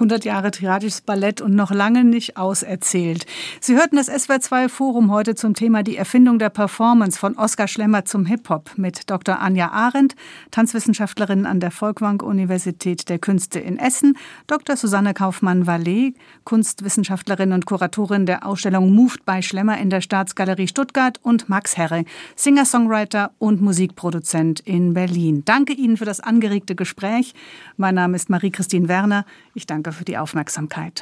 [0.00, 3.26] 100 Jahre triadisches Ballett und noch lange nicht auserzählt.
[3.60, 8.06] Sie hörten das SWR2 Forum heute zum Thema die Erfindung der Performance von Oskar Schlemmer
[8.06, 9.40] zum Hip-Hop mit Dr.
[9.40, 10.16] Anja Arendt,
[10.52, 14.74] Tanzwissenschaftlerin an der Volkwang Universität der Künste in Essen, Dr.
[14.74, 21.50] Susanne Kaufmann-Vallet, Kunstwissenschaftlerin und Kuratorin der Ausstellung Moved by Schlemmer in der Staatsgalerie Stuttgart und
[21.50, 22.04] Max Herre,
[22.36, 25.42] Singer-Songwriter und Musikproduzent in Berlin.
[25.44, 27.34] Danke Ihnen für das angeregte Gespräch.
[27.76, 29.26] Mein Name ist Marie-Christine Werner.
[29.52, 30.98] Ich danke für die Aufmerksamkeit.